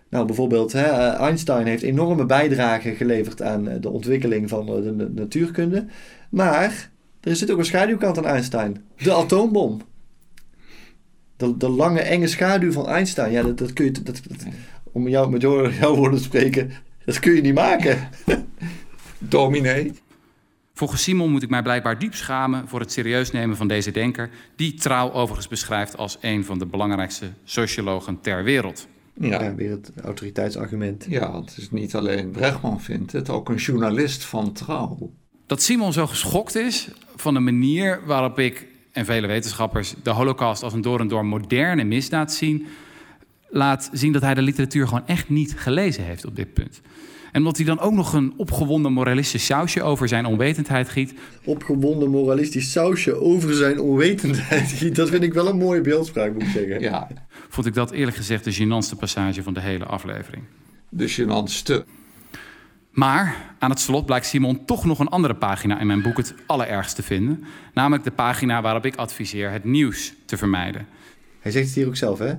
[0.09, 4.83] nou, bijvoorbeeld, hè, eh, Einstein heeft enorme bijdragen geleverd aan eh, de ontwikkeling van eh,
[4.83, 5.85] de natuurkunde.
[6.29, 6.91] Maar
[7.21, 8.83] er zit ook een schaduwkant aan Einstein.
[8.97, 9.81] De atoombom.
[11.37, 13.31] De, de lange, enge schaduw van Einstein.
[13.31, 13.91] Ja, dat, dat kun je...
[13.91, 14.21] Dat,
[14.91, 16.71] om jou, met jou, jouw woorden te spreken,
[17.05, 18.09] dat kun je niet maken.
[19.17, 19.93] Dominee.
[20.73, 24.29] Volgens Simon moet ik mij blijkbaar diep schamen voor het serieus nemen van deze denker,
[24.55, 28.87] die trouw overigens beschrijft als een van de belangrijkste sociologen ter wereld.
[29.19, 29.55] Ja.
[29.55, 31.05] weer het autoriteitsargument.
[31.09, 35.11] Ja, het is niet alleen Brechtman vindt het, ook een journalist van trouw.
[35.45, 40.63] Dat Simon zo geschokt is van de manier waarop ik en vele wetenschappers de holocaust
[40.63, 42.65] als een door en door moderne misdaad zien,
[43.49, 46.81] laat zien dat hij de literatuur gewoon echt niet gelezen heeft op dit punt.
[47.31, 51.13] En omdat hij dan ook nog een opgewonden moralistisch sausje over zijn onwetendheid giet.
[51.43, 54.95] Opgewonden moralistisch sausje over zijn onwetendheid giet.
[54.95, 56.79] Dat vind ik wel een mooie beeldspraak, moet ik zeggen.
[56.79, 57.07] Ja.
[57.49, 60.43] Vond ik dat eerlijk gezegd de gênantste passage van de hele aflevering.
[60.89, 61.85] De gênantste.
[62.91, 66.33] Maar aan het slot blijkt Simon toch nog een andere pagina in mijn boek het
[66.45, 67.43] allerergst te vinden.
[67.73, 70.87] Namelijk de pagina waarop ik adviseer het nieuws te vermijden.
[71.39, 72.33] Hij zegt het hier ook zelf, hè?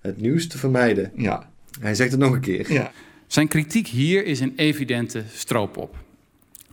[0.00, 1.12] Het nieuws te vermijden.
[1.16, 1.50] Ja.
[1.80, 2.72] Hij zegt het nog een keer.
[2.72, 2.92] Ja.
[3.26, 5.96] Zijn kritiek hier is een evidente stroopop.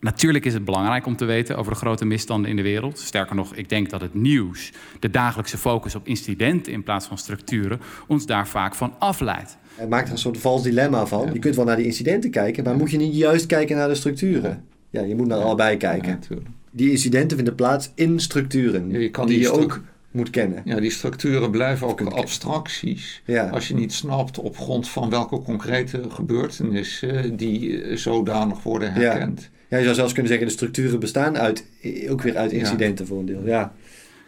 [0.04, 3.00] Natuurlijk is het belangrijk om te weten over de grote misstanden in de wereld.
[3.00, 7.18] Sterker nog, ik denk dat het nieuws, de dagelijkse focus op incidenten in plaats van
[7.18, 9.58] structuren, ons daar vaak van afleidt.
[9.76, 11.34] Hij maakt er een soort vals dilemma van.
[11.34, 13.96] Je kunt wel naar die incidenten kijken, maar moet je niet juist kijken naar de
[13.96, 14.64] structuren?
[14.90, 16.20] Ja, je moet naar allebei kijken.
[16.30, 16.36] Ja.
[16.72, 19.82] Die incidenten vinden plaats in structuren, Ja, je kan die die je ook
[20.12, 20.62] moet kennen.
[20.66, 23.22] Ja, die structuren blijven ook abstracties.
[23.26, 23.50] Ja.
[23.50, 29.42] Als je niet snapt op grond van welke concrete gebeurtenissen die eh, zodanig worden herkend.
[29.42, 29.48] Ja,
[29.78, 31.66] je zou zelfs kunnen zeggen, de structuren bestaan uit,
[32.10, 33.46] ook weer uit incidenten voor een deel.
[33.46, 33.74] Ja.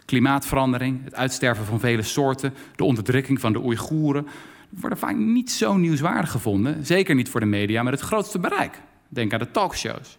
[0.04, 4.26] Klimaatverandering, het uitsterven van vele soorten, de onderdrukking van de Oeigoeren
[4.70, 6.86] worden vaak niet zo nieuwswaardig gevonden.
[6.86, 8.80] Zeker niet voor de media met het grootste bereik.
[9.08, 10.18] Denk aan de talkshows.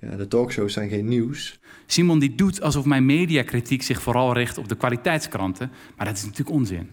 [0.00, 1.58] ja, de talkshows zijn geen nieuws.
[1.86, 6.24] Simon die doet alsof mijn mediakritiek zich vooral richt op de kwaliteitskranten, maar dat is
[6.24, 6.90] natuurlijk onzin.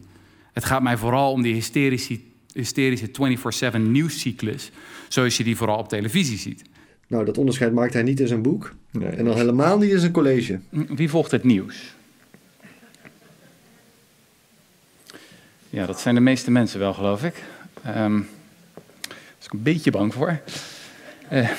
[0.53, 2.19] Het gaat mij vooral om die hysterische,
[2.53, 3.09] hysterische
[3.73, 4.71] 24-7 nieuwscyclus,
[5.07, 6.63] zoals je die vooral op televisie ziet.
[7.14, 8.74] Nou, dat onderscheid maakt hij niet in zijn boek.
[8.91, 9.09] Nee.
[9.09, 10.59] En dan helemaal niet in zijn college.
[10.70, 11.93] Wie volgt het nieuws?
[15.70, 17.43] Ja, dat zijn de meeste mensen wel, geloof ik.
[17.84, 18.22] Ehm
[19.07, 20.39] daar is ik een beetje bang voor.
[21.30, 21.49] Eh,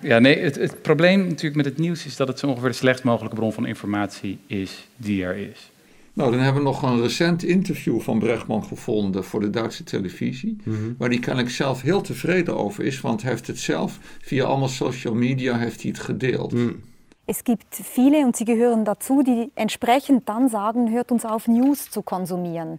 [0.00, 2.74] ja, nee, het, het probleem natuurlijk met het nieuws is dat het zo ongeveer de
[2.74, 5.70] slechtst mogelijke bron van informatie is die er is.
[6.14, 10.56] Nou, dan hebben we nog een recent interview van Bregman gevonden voor de Duitse televisie.
[10.98, 14.68] Waar hij kennelijk zelf heel tevreden over is, want hij heeft het zelf via allemaal
[14.68, 16.52] social media heeft hij het gedeeld.
[16.52, 16.82] Hmm.
[17.26, 21.90] Es gibt viele, und sie gehören dazu, die entsprechend dann sagen, hört uns auf, News
[21.90, 22.78] zu konsumieren.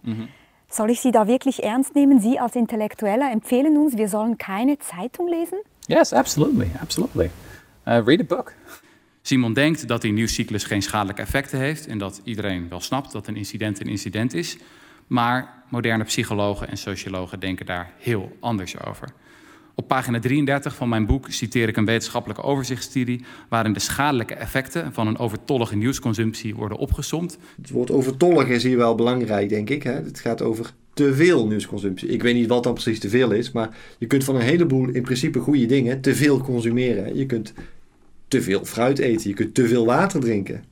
[0.68, 2.20] Soll ich Sie da wirklich ernst nehmen?
[2.20, 5.58] Sie als Intellektueller empfehlen uns, wir sollen keine Zeitung lesen?
[5.88, 7.30] Yes, absolutely, absolutely.
[7.86, 8.52] Uh, read a book.
[9.26, 13.26] Simon denkt dat die nieuwscyclus geen schadelijke effecten heeft en dat iedereen wel snapt dat
[13.26, 14.56] een incident een incident is.
[15.06, 19.08] Maar moderne psychologen en sociologen denken daar heel anders over.
[19.74, 24.92] Op pagina 33 van mijn boek citeer ik een wetenschappelijke overzichtsstudie waarin de schadelijke effecten
[24.92, 27.38] van een overtollige nieuwsconsumptie worden opgesomd.
[27.56, 29.82] Het woord overtollig is hier wel belangrijk, denk ik.
[29.82, 29.92] Hè?
[29.92, 32.08] Het gaat over te veel nieuwsconsumptie.
[32.08, 34.88] Ik weet niet wat dan precies te veel is, maar je kunt van een heleboel
[34.88, 37.16] in principe goede dingen te veel consumeren.
[37.16, 37.52] Je kunt
[38.28, 40.64] te veel fruit eten, je kunt te veel water drinken.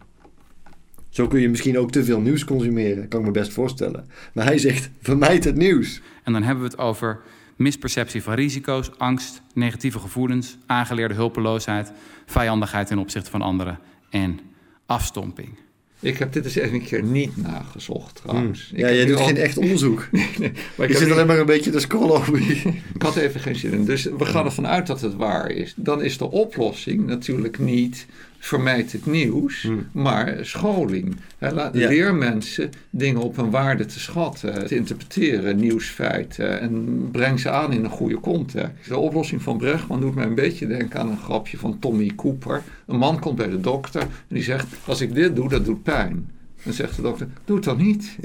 [1.09, 4.07] Zo kun je misschien ook te veel nieuws consumeren, kan ik me best voorstellen.
[4.33, 6.01] Maar hij zegt, vermijd het nieuws.
[6.23, 7.21] En dan hebben we het over
[7.57, 11.93] misperceptie van risico's, angst, negatieve gevoelens, aangeleerde hulpeloosheid,
[12.27, 13.79] vijandigheid ten opzichte van anderen
[14.11, 14.41] en
[14.87, 15.64] afstomping.
[16.05, 18.71] Ik heb dit eens even een keer niet nagezocht trouwens.
[18.73, 20.09] Ik ja, jij doet al- geen echt onderzoek.
[20.13, 22.41] Nee, maar ik, Je zit alleen maar een beetje te scrollen over
[22.95, 23.85] ik had even geen zin in.
[23.85, 25.73] Dus we gaan ervan uit dat het waar is.
[25.77, 28.07] Dan is de oplossing natuurlijk niet
[28.47, 31.17] vermijd het nieuws, maar scholing.
[31.41, 31.71] Ja.
[31.73, 37.73] Leer mensen dingen op hun waarde te schatten, te interpreteren, nieuwsfeiten en breng ze aan
[37.73, 38.89] in een goede context.
[38.89, 42.63] De oplossing van Bregman doet mij een beetje denken aan een grapje van Tommy Cooper.
[42.87, 45.83] Een man komt bij de dokter en die zegt: Als ik dit doe, dat doet
[45.83, 46.31] pijn.
[46.65, 48.17] Dan zegt de dokter: Doe het dan niet.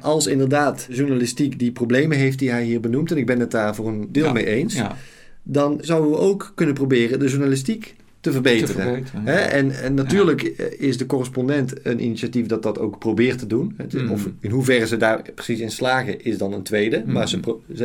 [0.00, 3.74] Als inderdaad journalistiek die problemen heeft die hij hier benoemt, en ik ben het daar
[3.74, 4.96] voor een deel Ja, mee eens, Ja.
[5.42, 8.74] dan zouden we ook kunnen proberen de journalistiek te verbeteren.
[8.74, 9.30] Te verbeteren, ja.
[9.30, 9.38] Hè?
[9.38, 13.76] En, en natuurlijk eh, is de correspondent een initiatief dat dat ook probeert te doen.
[13.94, 14.10] Mhm.
[14.10, 17.02] Of in hoeverre ze daar precies in slagen is dan een tweede.
[17.06, 17.40] Maar ze,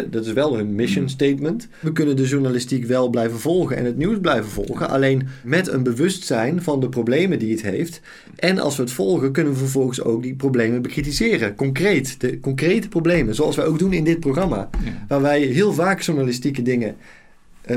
[0.10, 1.14] dat is wel hun mission Mhm.
[1.14, 1.68] statement.
[1.80, 4.90] We kunnen de journalistiek wel blijven volgen en het nieuws blijven volgen.
[4.90, 8.02] Alleen met een bewustzijn van de problemen die het heeft.
[8.36, 11.56] En als we het volgen, kunnen we vervolgens ook die problemen bekritiseren.
[11.56, 13.36] Concreet, de concrete problemen.
[13.36, 14.70] Zoals wij ook doen in dit programma.
[14.86, 15.06] Ja.
[15.08, 16.96] Waar wij heel vaak journalistieke dingen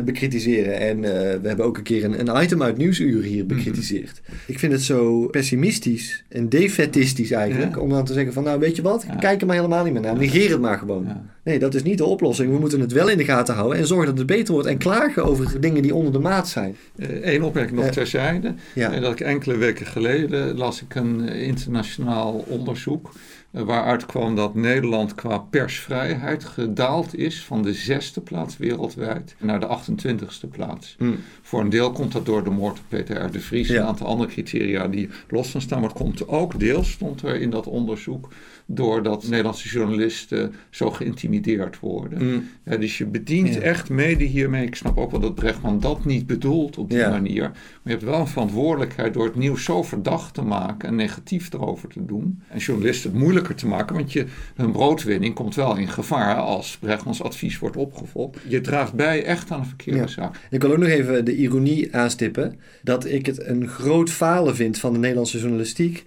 [0.05, 0.78] bekritiseren.
[0.80, 4.20] En eh, we hebben ook een keer een, een item uit Nieuwsuur hier bekritiseerd.
[4.47, 7.74] Ik vind het zo pessimistisch en defetistisch eigenlijk.
[7.74, 7.80] Ja.
[7.80, 9.14] Om dan te zeggen van nou weet je wat, Ja.
[9.14, 10.16] kijk er maar helemaal niet meer naar.
[10.16, 11.07] Negeer het maar gewoon.
[11.45, 12.53] Nee, dat is niet de oplossing.
[12.53, 14.68] We moeten het wel in de gaten houden en zorgen dat het beter wordt.
[14.68, 16.76] En klagen over dingen die onder de maat zijn.
[17.22, 18.55] Eén opmerking nog Eh, terzijde.
[18.74, 18.93] ja.
[18.93, 23.12] En dat ik enkele weken geleden las ik een eh, internationaal onderzoek.
[23.51, 29.61] Eh, waaruit kwam dat Nederland qua persvrijheid gedaald is van de zesde plaats wereldwijd naar
[29.61, 30.94] de 28ste plaats.
[30.99, 31.11] Hm.
[31.42, 33.30] Voor een deel komt dat door de moord op Peter R.
[33.30, 33.80] de Vries en Ja.
[33.80, 35.80] een aantal andere criteria die los van staan.
[35.80, 38.28] Maar het komt ook deels, stond er in dat onderzoek,
[38.71, 42.25] doordat Nederlandse journalisten zo geïntimideerd worden.
[42.25, 42.49] Mm.
[42.81, 44.66] dus je bedient echt mede hiermee.
[44.66, 47.43] Ik snap ook wel dat Brechtman dat niet bedoelt op die manier.
[47.43, 51.53] Maar je hebt wel een verantwoordelijkheid door het nieuws zo verdacht te maken en negatief
[51.53, 52.43] erover te doen.
[52.49, 56.77] En journalisten het moeilijker te maken, want je, hun broodwinning komt wel in gevaar als
[56.79, 58.39] Brechtmans advies wordt opgevolgd.
[58.49, 60.37] Je draagt bij echt aan een verkeerde zaak.
[60.51, 64.79] Ik wil ook nog even de ironie aanstippen dat ik het een groot falen vind
[64.79, 66.05] van de Nederlandse journalistiek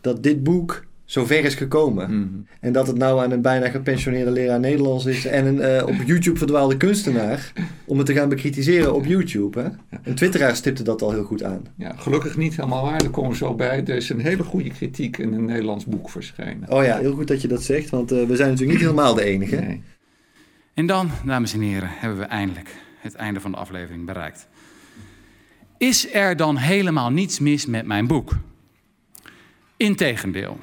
[0.00, 2.18] dat dit boek zo ver is gekomen.
[2.18, 2.28] Mhm.
[2.60, 5.94] En dat het nou aan een bijna gepensioneerde leraar Nederlands is en een uh, op
[6.06, 7.52] YouTube verdwaalde kunstenaar
[7.84, 9.60] om het te gaan bekritiseren op YouTube.
[9.60, 9.68] Hè?
[10.02, 11.62] Een twitteraar stipte dat al heel goed aan.
[11.76, 13.84] Ja, gelukkig niet helemaal waar, daar komen we zo bij.
[13.84, 16.70] Er is een hele goede kritiek in een Nederlands boek verschenen.
[16.70, 19.14] Oh ja, heel goed dat je dat zegt, want uh, we zijn natuurlijk niet helemaal
[19.14, 19.56] de enige.
[19.56, 19.82] Nee.
[20.74, 24.48] En dan, dames en heren, hebben we eindelijk het einde van de aflevering bereikt.
[25.78, 28.36] Is er dan helemaal niets mis met mijn boek?
[29.76, 30.58] Integendeel.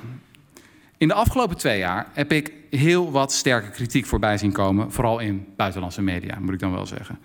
[1.02, 5.20] In de afgelopen twee jaar heb ik heel wat sterke kritiek voorbij zien komen, vooral
[5.20, 7.20] in buitenlandse media, moet ik dan wel zeggen.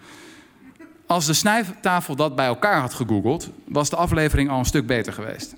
[1.06, 5.12] Als de snijtafel dat bij elkaar had gegoogeld, was de aflevering al een stuk beter
[5.12, 5.54] geweest.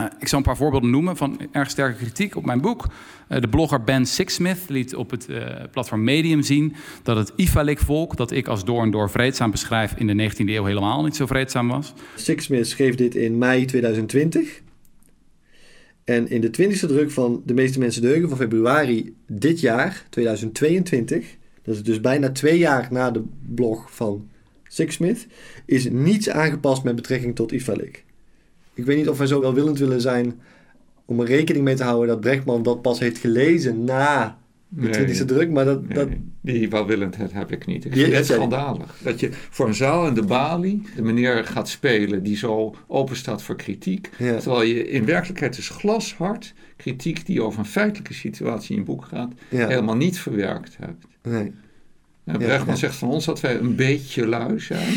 [0.00, 2.86] Uh, ik zal een paar voorbeelden noemen van erg sterke kritiek op mijn boek.
[3.28, 8.16] Uh, de blogger Ben Sixsmith liet op het uh, platform Medium zien dat het Ifalik-volk,
[8.16, 11.26] dat ik als door en door vreedzaam beschrijf, in de 19e eeuw helemaal niet zo
[11.26, 11.92] vreedzaam was.
[12.16, 14.61] Sixsmith schreef dit in mei 2020.
[16.04, 21.36] En in de twintigste druk van De meeste mensen deugen van februari dit jaar, 2022,
[21.62, 23.22] dat is dus bijna twee jaar na de
[23.54, 24.28] blog van
[24.68, 25.26] Sixsmith,
[25.66, 28.04] is niets aangepast met betrekking tot Ifalik.
[28.74, 30.40] Ik weet niet of wij zo welwillend willen zijn
[31.04, 34.38] om er rekening mee te houden dat Brechtman dat pas heeft gelezen na
[34.74, 36.08] de twintigste druk, maar dat, dat...
[36.40, 37.84] Die welwillendheid heb ik niet.
[37.84, 38.98] Ik vind het schandalig.
[39.02, 43.16] Dat je voor een zaal in de balie de meneer gaat spelen die zo open
[43.16, 44.10] staat voor kritiek.
[44.16, 49.04] Terwijl je in werkelijkheid is glashard kritiek die over een feitelijke situatie in je boek
[49.04, 51.06] gaat, helemaal niet verwerkt hebt.
[51.22, 51.52] Nee.
[52.24, 54.94] En Brechtman zegt van ons dat wij een beetje lui zijn.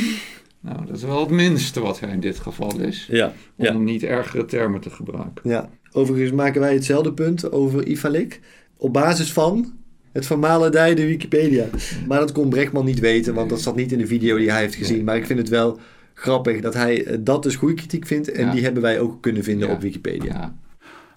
[0.66, 3.08] Nou, dat is wel het minste wat hij in dit geval is.
[3.12, 3.34] Ja.
[3.56, 5.50] Om niet ergere termen te gebruiken.
[5.50, 5.70] Ja.
[5.92, 8.40] Overigens maken wij hetzelfde punt over Ifalik
[8.78, 9.74] op basis van
[10.12, 11.66] het vermalendijde Wikipedia.
[12.08, 14.62] Maar dat kon Brechtman niet weten, want dat zat niet in de video die hij
[14.62, 15.04] heeft gezien.
[15.04, 15.80] Maar ik vind het wel
[16.14, 18.32] grappig dat hij eh, dat dus goede kritiek vindt.
[18.32, 20.56] En die hebben wij ook kunnen vinden op Wikipedia.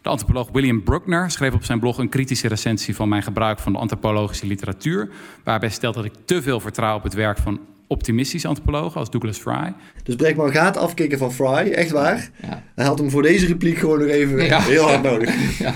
[0.02, 3.72] De antropoloog William Bruckner schreef op zijn blog een kritische recensie van mijn gebruik van
[3.72, 5.10] de antropologische literatuur.
[5.44, 9.38] Waarbij stelt dat ik te veel vertrouw op het werk van optimistische antropologen als Douglas
[9.38, 9.74] Fry.
[10.02, 12.30] Dus Brechtman gaat afkicken van Fry, echt waar.
[12.74, 15.34] Hij had hem voor deze repliek gewoon nog even heel hard nodig.
[15.58, 15.74] Ja.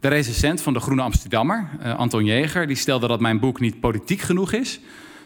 [0.00, 3.80] De recensent van de Groene Amsterdammer, uh, Anton Jeger, die stelde dat mijn boek niet
[3.80, 4.80] politiek genoeg is.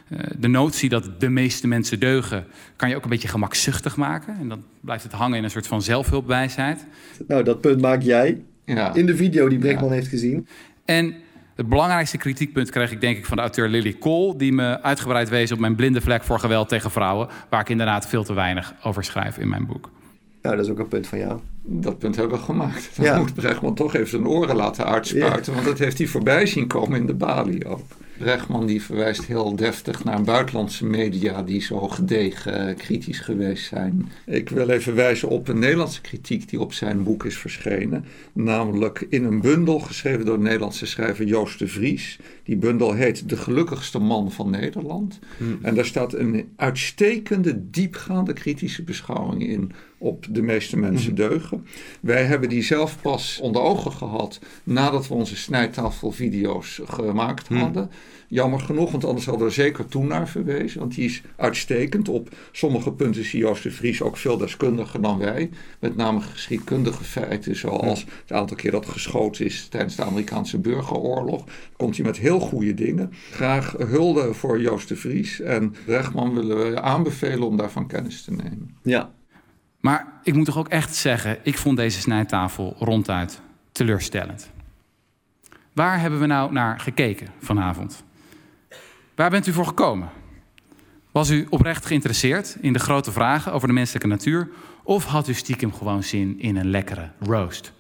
[0.08, 2.46] Uh, de notie dat de meeste mensen deugen,
[2.76, 4.36] kan je ook een beetje gemakzuchtig maken.
[4.40, 6.86] En dan blijft het hangen in een soort van zelfhulpwijsheid.
[7.26, 8.94] Nou, dat punt maak jij ja.
[8.94, 10.46] in de video die Brechtman heeft gezien.
[10.84, 11.14] En
[11.55, 14.36] het belangrijkste kritiekpunt kreeg ik denk ik van de auteur Lily Cole...
[14.36, 17.28] die me uitgebreid wees op mijn blinde vlek voor geweld tegen vrouwen...
[17.48, 19.90] waar ik inderdaad veel te weinig over schrijf in mijn boek.
[20.42, 21.40] Nou, dat is ook een punt van jou.
[21.62, 22.90] Dat punt hebben we gemaakt.
[22.96, 23.18] Dan ja.
[23.18, 25.55] moet Brechtman toch even zijn oren laten uitspuiten.
[25.55, 27.86] Want dat heeft hij voorbij zien komen in de balie ook.
[28.18, 34.12] Brechtman die verwijst heel deftig naar buitenlandse media die zo gedegen eh, kritisch geweest zijn.
[34.26, 38.04] Ik wil even wijzen op een Nederlandse kritiek die op zijn boek is verschenen.
[38.32, 42.18] Namelijk in een bundel geschreven door de Nederlandse schrijver Joost de Vries.
[42.42, 45.18] Die bundel heet De gelukkigste man van Nederland.
[45.36, 45.58] Hmm.
[45.62, 49.72] En daar staat een uitstekende, diepgaande kritische beschouwing in
[50.03, 51.28] op de meeste mensen hmm.
[51.28, 51.66] deugen.
[52.00, 57.59] Wij hebben die zelf pas onder ogen gehad nadat we onze snijtafelvideo's gemaakt hmm.
[57.59, 57.90] hadden.
[58.28, 60.80] Jammer genoeg, want anders hadden we er zeker toen naar verwezen.
[60.80, 62.09] Want die is uitstekend.
[62.09, 65.50] Op sommige punten is Joost de Vries ook veel deskundiger dan wij.
[65.78, 71.44] Met name geschiedkundige feiten, zoals het aantal keer dat geschoten is tijdens de Amerikaanse burgeroorlog.
[71.76, 73.12] Komt hij met heel goede dingen.
[73.30, 75.40] Graag hulde voor Joost de Vries.
[75.40, 78.76] En Brechtman willen we aanbevelen om daarvan kennis te nemen.
[78.82, 79.12] Ja.
[79.82, 83.40] Maar ik moet toch ook echt zeggen, ik vond deze snijtafel ronduit
[83.72, 84.50] teleurstellend.
[85.72, 88.04] Waar hebben we nou naar gekeken vanavond?
[89.14, 90.08] Waar bent u voor gekomen?
[91.10, 94.48] Was u oprecht geïnteresseerd in de grote vragen over de menselijke natuur?
[94.82, 97.72] Of had u stiekem gewoon zin in een lekkere roast?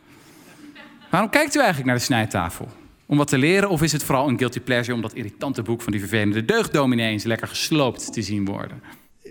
[1.10, 2.68] Waarom kijkt u eigenlijk naar de snijtafel?
[3.06, 5.82] Om wat te leren of is het vooral een guilty pleasure om dat irritante boek
[5.82, 8.82] van die vervelende deugddominee eens lekker gesloopt te zien worden?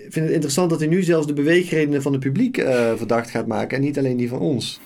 [0.05, 3.29] Ik vind het interessant dat u nu zelfs de beweegredenen van het publiek uh, verdacht
[3.29, 4.79] gaat maken en niet alleen die van ons.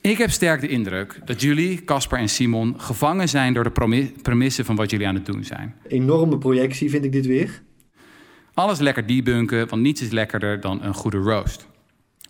[0.00, 4.64] Ik heb sterk de indruk dat jullie, Casper en Simon, gevangen zijn door de premissen
[4.64, 5.74] van wat jullie aan het doen zijn.
[5.88, 7.62] Enorme projectie vind ik dit weer.
[8.54, 11.66] Alles lekker debunken, want niets is lekkerder dan een goede roast.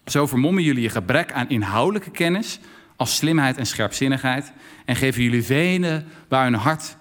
[0.05, 2.61] Zo vermommen jullie je gebrek aan inhoudelijke kennis
[2.97, 4.53] als slimheid en scherpzinnigheid
[4.85, 6.97] en geven jullie venen waar hun hart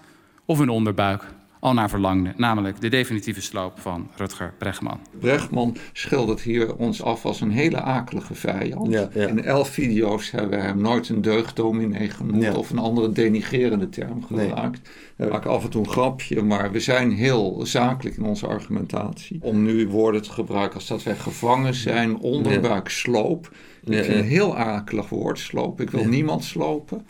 [0.45, 1.23] of hun onderbuik
[1.63, 4.99] al naar verlangde, namelijk de definitieve sloop van Rutger Bregman.
[5.19, 8.91] Bregman schildert hier ons af als een hele akelige vijand.
[8.91, 9.27] Ja, ja.
[9.27, 12.53] In elf video's hebben we hem nooit een deugddominee genoemd Ja.
[12.53, 14.47] of een andere denigerende term Nee.
[14.47, 14.89] gebruikt.
[15.15, 19.37] We maken af en toe een grapje, maar we zijn heel zakelijk in onze argumentatie.
[19.41, 23.45] Om nu woorden te gebruiken als dat wij gevangen zijn, onderbuik, sloop.
[23.83, 24.13] Ik vind ja.
[24.13, 25.81] een heel akelig woord, sloop.
[25.81, 26.07] Ik wil Ja.
[26.07, 27.05] niemand slopen.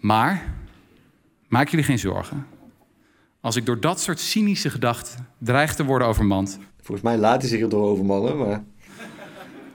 [0.00, 0.54] Maar
[1.48, 2.46] maak jullie geen zorgen.
[3.44, 7.50] Als ik door dat soort cynische gedachten dreig te worden overmand, Volgens mij laat hij
[7.50, 8.64] zich erdoor overmannen, maar...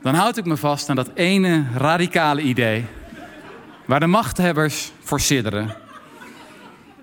[0.02, 2.86] dan houd ik me vast aan dat ene radicale idee
[3.86, 5.76] waar de machthebbers voor sidderen.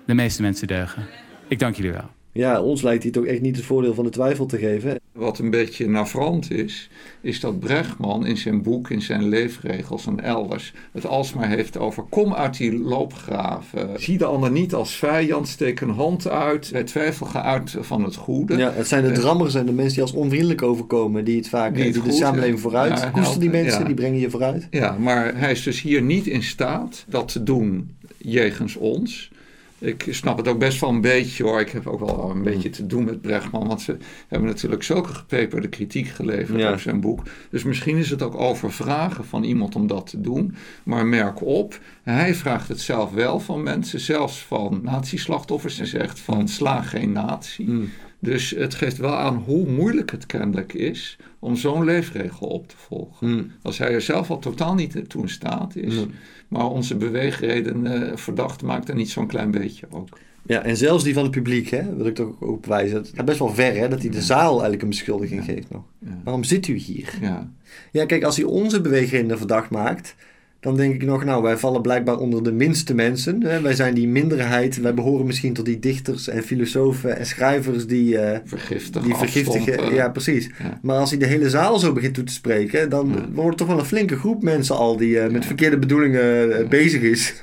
[0.05, 1.07] De meeste mensen deugen.
[1.47, 2.09] Ik dank jullie wel.
[2.37, 4.99] Ja, ons lijkt hij toch echt niet het voordeel van de twijfel te geven.
[5.11, 6.89] Wat een beetje navrant is,
[7.21, 12.03] is dat Brechtman in zijn boek, in zijn leefregels en elders, het alsmaar heeft over
[12.09, 13.89] kom uit die loopgraven.
[13.95, 18.03] Zie de ander niet als vijand, steek een hand uit, bij twijfel ga uit van
[18.03, 18.57] het goede.
[18.57, 21.75] Ja, het zijn de drammers en de mensen die als onvriendelijk overkomen, die het vaak,
[21.75, 22.99] Die het die de samenleving vooruit.
[22.99, 23.85] Ja, Koester die mensen, ja.
[23.85, 24.67] die brengen je vooruit.
[24.69, 29.31] Ja, maar hij is dus hier niet in staat dat te doen jegens ons.
[29.79, 31.59] Ik snap het ook best wel een beetje hoor.
[31.59, 33.67] Ik heb ook wel een beetje te doen met Brechtman.
[33.67, 33.97] Want ze
[34.27, 36.71] hebben natuurlijk zulke gepeperde kritiek geleverd Ja.
[36.71, 37.23] op zijn boek.
[37.49, 40.55] Dus misschien is het ook overvragen van iemand om dat te doen.
[40.83, 43.99] Maar merk op, hij vraagt het zelf wel van mensen.
[43.99, 45.79] Zelfs van natieslachtoffers.
[45.79, 47.69] En zegt van sla geen natie.
[47.69, 47.89] Mm.
[48.19, 52.77] Dus het geeft wel aan hoe moeilijk het kennelijk is om zo'n leefregel op te
[52.77, 53.29] volgen.
[53.29, 53.51] Mm.
[53.61, 55.95] Als hij er zelf al totaal niet toe in staat is.
[55.95, 56.07] Nee.
[56.47, 60.17] Maar onze beweegreden eh, verdacht maakt er niet zo'n klein beetje ook.
[60.45, 62.97] Ja, en zelfs die van het publiek, hè, wil ik toch ook wijzen.
[62.97, 65.83] Het gaat best wel ver, hè, dat hij de zaal eigenlijk een beschuldiging geeft nog.
[65.99, 66.21] Ja.
[66.23, 67.17] Waarom zit u hier?
[67.21, 67.51] Ja.
[67.91, 70.15] Ja, kijk, als hij onze beweegredenen verdacht maakt,
[70.59, 73.43] dan denk ik nog, nou, wij vallen blijkbaar onder de minste mensen.
[73.43, 73.61] Hè?
[73.61, 74.81] Wij zijn die minderheid.
[74.81, 79.71] Wij behoren misschien tot die dichters en filosofen en schrijvers die, eh, Vergiftig die vergiftigen.
[79.71, 80.49] afstand, eh, Ja, precies.
[80.63, 80.79] ja.
[80.81, 83.25] Maar als hij de hele zaal zo begint toe te spreken, dan Ja.
[83.33, 87.01] wordt het toch wel een flinke groep mensen al die eh, met verkeerde bedoelingen bezig
[87.01, 87.33] is.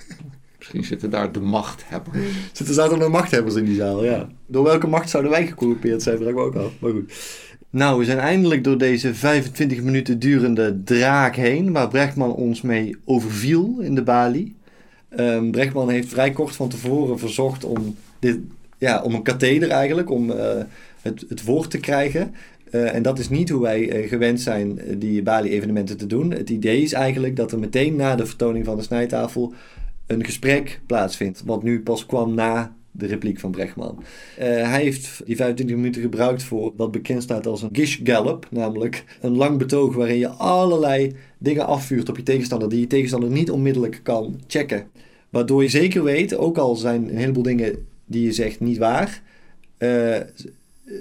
[0.58, 2.16] Misschien zitten daar de machthebbers.
[2.52, 4.28] Zitten zaten nog machthebbers in die zaal, ja.
[4.46, 6.72] Door welke macht zouden wij gecorrumpeerd zijn, vraag ik me ook af.
[6.78, 7.12] Maar goed.
[7.74, 12.96] Nou, we zijn eindelijk door deze 25 minuten durende draak heen, waar Brechtman ons mee
[13.04, 14.56] overviel in de Bali.
[15.08, 18.38] Ehm, Brechtman heeft vrij kort van tevoren verzocht om, dit,
[18.78, 20.62] ja, om een katheder eigenlijk, om eh,
[21.02, 22.34] het, het woord te krijgen.
[22.70, 26.30] Eh, en dat is niet hoe wij eh, gewend zijn die Bali-evenementen te doen.
[26.30, 29.52] Het idee is eigenlijk dat er meteen na de vertoning van de snijtafel
[30.06, 31.42] een gesprek plaatsvindt.
[31.44, 34.02] Wat nu pas kwam na de repliek van Brechtman.
[34.38, 38.46] Eh, hij heeft die 25 minuten gebruikt voor wat bekend staat als een gish gallop.
[38.50, 42.68] Namelijk een lang betoog waarin je allerlei dingen afvuurt op je tegenstander.
[42.68, 44.86] Die je tegenstander niet onmiddellijk kan checken.
[45.30, 49.22] Waardoor je zeker weet, ook al zijn een heleboel dingen die je zegt niet waar.
[49.78, 50.20] eh,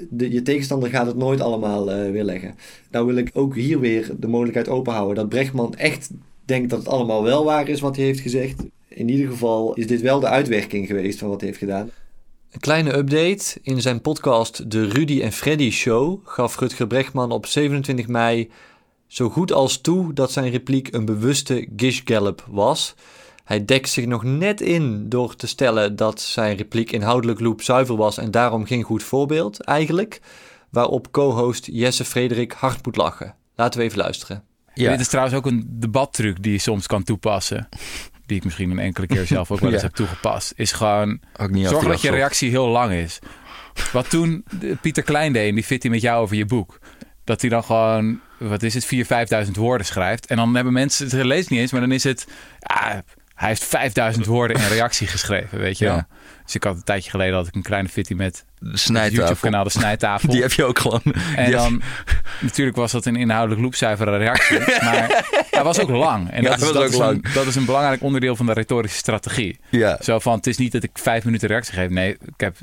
[0.10, 2.56] de, je tegenstander gaat het nooit allemaal eh, weerleggen.
[2.92, 6.10] Nou wil ik ook hier weer de mogelijkheid openhouden dat Brechtman echt
[6.46, 8.64] denkt dat het allemaal wel waar is wat hij heeft gezegd.
[8.94, 11.92] In ieder geval is dit wel de uitwerking geweest van wat hij heeft gedaan.
[12.52, 13.60] Een kleine update.
[13.62, 18.52] In zijn podcast De Rudy en Freddy Show gaf Rutger Brechtman op 27 mei
[19.08, 22.96] zo goed als toe dat zijn repliek een bewuste gish gallop was.
[23.44, 28.18] Hij dekt zich nog net in door te stellen dat zijn repliek inhoudelijk loopzuiver was
[28.18, 30.22] en daarom geen goed voorbeeld, eigenlijk.
[30.70, 33.36] Waarop co-host Jesse Frederik hard moet lachen.
[33.56, 34.44] Laten we even luisteren.
[34.74, 34.92] Ja.
[34.92, 37.70] Dit is trouwens ook een debattruc die je soms kan toepassen.
[38.26, 39.88] Die ik misschien een enkele keer zelf ook wel eens Ja.
[39.88, 40.54] heb toegepast.
[40.56, 41.20] Is gewoon
[41.54, 42.50] zorg dat je reactie.
[42.50, 43.20] heel lang is.
[43.92, 44.44] Wat toen
[44.82, 46.80] Pieter Klein deed, en die fit hij met jou over je boek.
[47.24, 50.26] Dat hij dan gewoon, wat is het, 4.000, 5.000 woorden schrijft.
[50.26, 52.28] En dan hebben mensen, het leest niet eens, maar dan is het...
[53.34, 55.92] Hij heeft 5000 woorden in reactie geschreven, weet je Ja.
[55.94, 56.04] wel.
[56.46, 59.18] Dus ik had een tijdje geleden had ik een kleine fitty met snijtafel.
[59.18, 60.30] YouTube-kanaal De Snijtafel.
[60.34, 61.02] Die heb je ook gewoon.
[61.36, 61.82] En dan,
[62.40, 64.60] natuurlijk was dat een inhoudelijk loopzuivere reactie.
[64.60, 66.30] Maar hij was ook lang.
[66.30, 67.26] En Ja, dat, is, dat, is lang.
[67.26, 69.60] Een, dat is een belangrijk onderdeel van de retorische strategie.
[69.70, 69.98] ja.
[70.02, 71.90] Zo van, het is niet dat ik vijf minuten reactie geef.
[71.90, 72.58] Nee, ik heb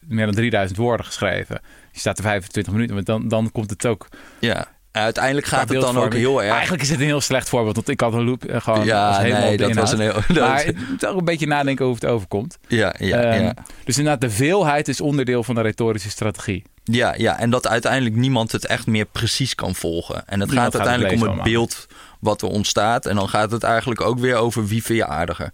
[0.00, 1.60] meer dan 3000 woorden geschreven.
[1.92, 4.08] Je staat er 25 minuten, maar dan, dan komt het ook...
[4.38, 4.66] ja.
[4.96, 6.52] Uiteindelijk gaat het dan ook heel erg.
[6.52, 8.86] Eigenlijk is het een heel slecht voorbeeld, want ik had een loop eh, gewoon was
[8.86, 10.14] ja, helemaal nee, op de dat was een heel.
[10.40, 10.72] Maar
[11.06, 12.58] ook een beetje nadenken over het overkomt.
[12.68, 13.54] ja, ja, ja.
[13.84, 16.64] Dus inderdaad, de veelheid is onderdeel van de retorische strategie.
[16.84, 20.14] Ja, ja, en dat uiteindelijk niemand het echt meer precies kan volgen.
[20.14, 21.86] En het Niemand gaat gaat het uiteindelijk om het beeld
[22.20, 23.06] wat er ontstaat.
[23.06, 25.52] En dan gaat het eigenlijk ook weer over wie vind je aardiger.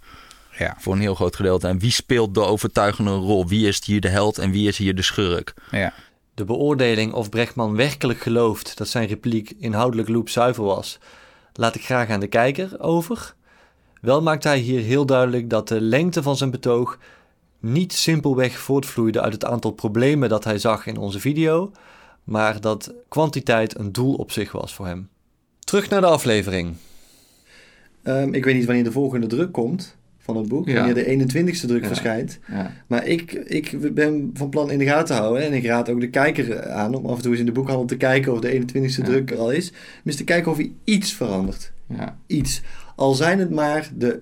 [0.57, 1.67] Ja, Voor een heel groot gedeelte.
[1.67, 3.47] En wie speelt de overtuigende rol?
[3.47, 5.53] Wie is hier de held en wie is hier de schurk?
[5.71, 5.93] ja.
[6.33, 10.99] De beoordeling of Brechtman werkelijk gelooft dat zijn repliek inhoudelijk loopzuiver was,
[11.53, 13.35] laat ik graag aan de kijker over.
[14.01, 16.99] Wel maakt hij hier heel duidelijk dat de lengte van zijn betoog
[17.59, 21.71] niet simpelweg voortvloeide uit het aantal problemen dat hij zag in onze video,
[22.23, 25.09] maar dat kwantiteit een doel op zich was voor hem.
[25.59, 26.75] Terug naar de aflevering.
[28.03, 31.67] Ehm, ik weet niet wanneer de volgende druk komt van het boek, wanneer de 21ste
[31.67, 32.39] druk verschijnt.
[32.87, 35.43] Maar ik, ik ben van plan in de gaten te houden.
[35.43, 37.85] En ik raad ook de kijker aan om af en toe eens in de boekhandel
[37.85, 39.03] te kijken of de 21ste Ja.
[39.03, 39.71] druk er al is.
[39.71, 41.71] Maar eens te kijken of hij iets verandert.
[41.97, 42.17] Ja.
[42.27, 42.61] Iets.
[42.95, 44.19] Al zijn het maar de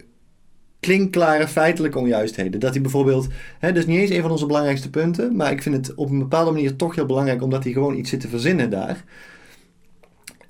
[0.80, 2.60] klinkklare feitelijke onjuistheden.
[2.60, 3.28] Dat hij bijvoorbeeld,
[3.60, 6.10] hè, dat is niet eens een van onze belangrijkste punten, maar ik vind het op
[6.10, 9.04] een bepaalde manier toch heel belangrijk omdat hij gewoon iets zit te verzinnen daar.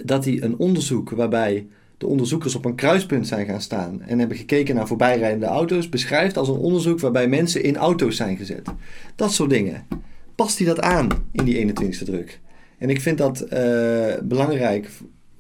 [0.03, 1.67] Dat hij een onderzoek waarbij
[2.01, 6.37] de onderzoekers op een kruispunt zijn gaan staan en hebben gekeken naar voorbijrijdende auto's, beschrijft
[6.37, 8.69] als een onderzoek waarbij mensen in auto's zijn gezet.
[9.15, 9.87] Dat soort dingen.
[10.35, 12.39] Past hij dat aan in die 21ste druk?
[12.77, 14.89] En ik vind dat eh, belangrijk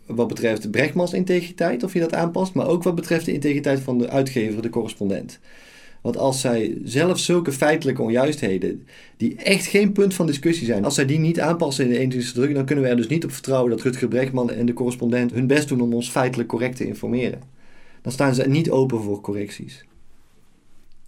[0.05, 3.97] wat betreft Brechtmans integriteit, of je dat aanpast, maar ook wat betreft de integriteit van
[3.97, 5.39] de uitgever, de correspondent.
[6.01, 8.87] Want als zij zelf zulke feitelijke onjuistheden,
[9.17, 12.33] die echt geen punt van discussie zijn, als zij die niet aanpassen in de 21ste
[12.33, 15.31] druk, dan kunnen we er dus niet op vertrouwen dat Rutger Brechtman en de correspondent
[15.31, 17.41] hun best doen om ons feitelijk correct te informeren.
[18.01, 19.85] Dan staan ze niet open voor correcties.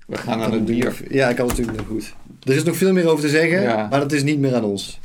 [0.08, 1.02] We gaan naar het bier.
[1.10, 2.16] Ja, ik kan het natuurlijk nog goed.
[2.44, 3.88] Er is nog veel meer over te zeggen, Ja.
[3.90, 5.00] maar dat is niet meer aan ons.